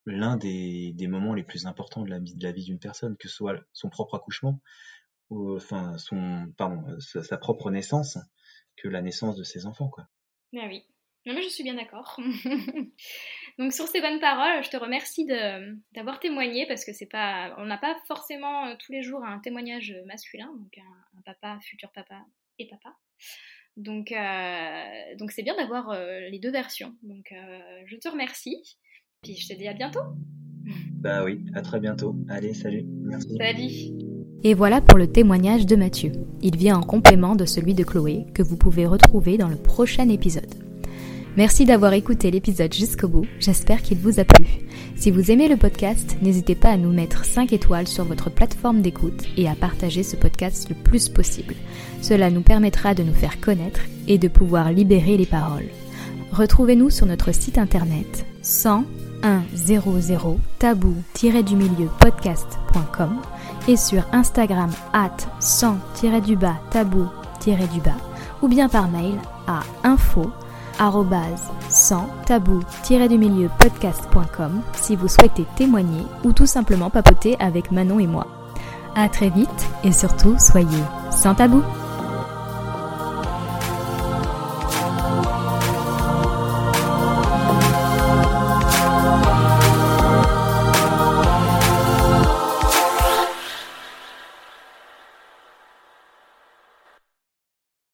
l'un 0.07 0.37
des, 0.37 0.93
des 0.93 1.07
moments 1.07 1.33
les 1.33 1.43
plus 1.43 1.65
importants 1.65 2.03
de 2.03 2.09
la, 2.09 2.19
de 2.19 2.43
la 2.43 2.51
vie 2.51 2.63
d'une 2.63 2.79
personne, 2.79 3.17
que 3.17 3.27
ce 3.27 3.35
soit 3.35 3.59
son 3.73 3.89
propre 3.89 4.15
accouchement, 4.15 4.61
ou 5.29 5.55
enfin 5.55 5.97
son 5.97 6.51
pardon 6.57 6.99
sa, 6.99 7.21
sa 7.23 7.37
propre 7.37 7.69
naissance 7.69 8.17
que 8.77 8.87
la 8.87 9.01
naissance 9.01 9.35
de 9.35 9.43
ses 9.43 9.65
enfants, 9.65 9.89
quoi. 9.89 10.07
Ah 10.55 10.65
oui. 10.67 10.83
Non, 11.27 11.33
mais 11.33 11.41
je 11.41 11.49
suis 11.49 11.63
bien 11.63 11.73
d'accord. 11.73 12.17
donc 13.59 13.73
sur 13.73 13.85
ces 13.87 13.99
bonnes 13.99 14.21
paroles, 14.21 14.63
je 14.63 14.69
te 14.69 14.77
remercie 14.77 15.25
d'avoir 15.91 16.21
témoigné 16.21 16.65
parce 16.67 16.85
que 16.85 16.93
c'est 16.93 17.05
pas, 17.05 17.53
on 17.57 17.65
n'a 17.65 17.77
pas 17.77 17.97
forcément 18.07 18.67
euh, 18.67 18.75
tous 18.79 18.93
les 18.93 19.03
jours 19.03 19.25
un 19.25 19.39
témoignage 19.39 19.93
masculin, 20.05 20.49
donc 20.57 20.77
un, 20.77 21.21
papa, 21.25 21.59
futur 21.61 21.91
papa 21.91 22.23
et 22.59 22.67
papa. 22.69 22.95
Donc 23.75 24.13
euh, 24.13 25.15
donc 25.17 25.31
c'est 25.31 25.43
bien 25.43 25.55
d'avoir 25.57 25.89
euh, 25.89 26.21
les 26.29 26.39
deux 26.39 26.51
versions. 26.51 26.95
Donc 27.03 27.33
je 27.85 27.97
te 27.97 28.07
remercie. 28.07 28.77
Puis 29.23 29.35
je 29.35 29.47
te 29.47 29.57
dis 29.57 29.67
à 29.67 29.73
bientôt. 29.73 29.99
Bah 30.99 31.23
oui, 31.23 31.39
à 31.55 31.61
très 31.61 31.79
bientôt. 31.79 32.15
Allez, 32.29 32.53
salut. 32.53 32.85
Salut. 33.37 33.93
Et 34.43 34.53
voilà 34.53 34.81
pour 34.81 34.97
le 34.97 35.07
témoignage 35.07 35.65
de 35.65 35.75
Mathieu. 35.75 36.11
Il 36.41 36.55
vient 36.55 36.77
en 36.77 36.83
complément 36.83 37.35
de 37.35 37.45
celui 37.45 37.73
de 37.73 37.83
Chloé, 37.83 38.25
que 38.33 38.43
vous 38.43 38.57
pouvez 38.57 38.85
retrouver 38.85 39.37
dans 39.37 39.47
le 39.47 39.55
prochain 39.55 40.09
épisode. 40.09 40.53
Merci 41.35 41.65
d'avoir 41.65 41.93
écouté 41.93 42.31
l'épisode 42.31 42.73
jusqu'au 42.73 43.07
bout, 43.07 43.25
j'espère 43.39 43.83
qu'il 43.83 43.99
vous 43.99 44.19
a 44.19 44.23
plu. 44.23 44.47
Si 44.95 45.11
vous 45.11 45.29
aimez 45.29 45.47
le 45.47 45.57
podcast, 45.57 46.17
n'hésitez 46.21 46.55
pas 46.55 46.71
à 46.71 46.77
nous 46.77 46.91
mettre 46.91 47.25
5 47.25 47.53
étoiles 47.53 47.87
sur 47.87 48.05
votre 48.05 48.31
plateforme 48.31 48.81
d'écoute 48.81 49.23
et 49.37 49.47
à 49.47 49.53
partager 49.53 50.01
ce 50.01 50.15
podcast 50.15 50.67
le 50.69 50.75
plus 50.75 51.09
possible. 51.09 51.53
Cela 52.01 52.31
nous 52.31 52.41
permettra 52.41 52.95
de 52.95 53.03
nous 53.03 53.13
faire 53.13 53.39
connaître 53.39 53.81
et 54.07 54.17
de 54.17 54.27
pouvoir 54.27 54.71
libérer 54.71 55.15
les 55.17 55.27
paroles. 55.27 55.69
Retrouvez-nous 56.31 56.89
sur 56.89 57.05
notre 57.05 57.31
site 57.33 57.59
internet 57.59 58.25
sans 58.41 58.83
0100 59.55 60.37
tabou-du-milieu-podcast.com 60.59 63.21
et 63.67 63.77
sur 63.77 64.03
Instagram 64.11 64.69
at 64.93 65.17
100-du-bas 65.39 66.55
tabou-du-bas 66.71 67.97
ou 68.41 68.47
bien 68.47 68.67
par 68.69 68.89
mail 68.89 69.19
à 69.47 69.59
info 69.83 70.31
100 71.69 72.07
tabou-du-milieu-podcast.com 72.25 74.61
si 74.73 74.95
vous 74.95 75.07
souhaitez 75.07 75.45
témoigner 75.55 76.03
ou 76.23 76.33
tout 76.33 76.45
simplement 76.45 76.91
papoter 76.91 77.35
avec 77.39 77.71
Manon 77.71 77.99
et 77.99 78.07
moi. 78.07 78.27
À 78.95 79.09
très 79.09 79.29
vite 79.29 79.67
et 79.83 79.91
surtout 79.91 80.35
soyez 80.39 80.83
sans 81.11 81.35
tabou. 81.35 81.61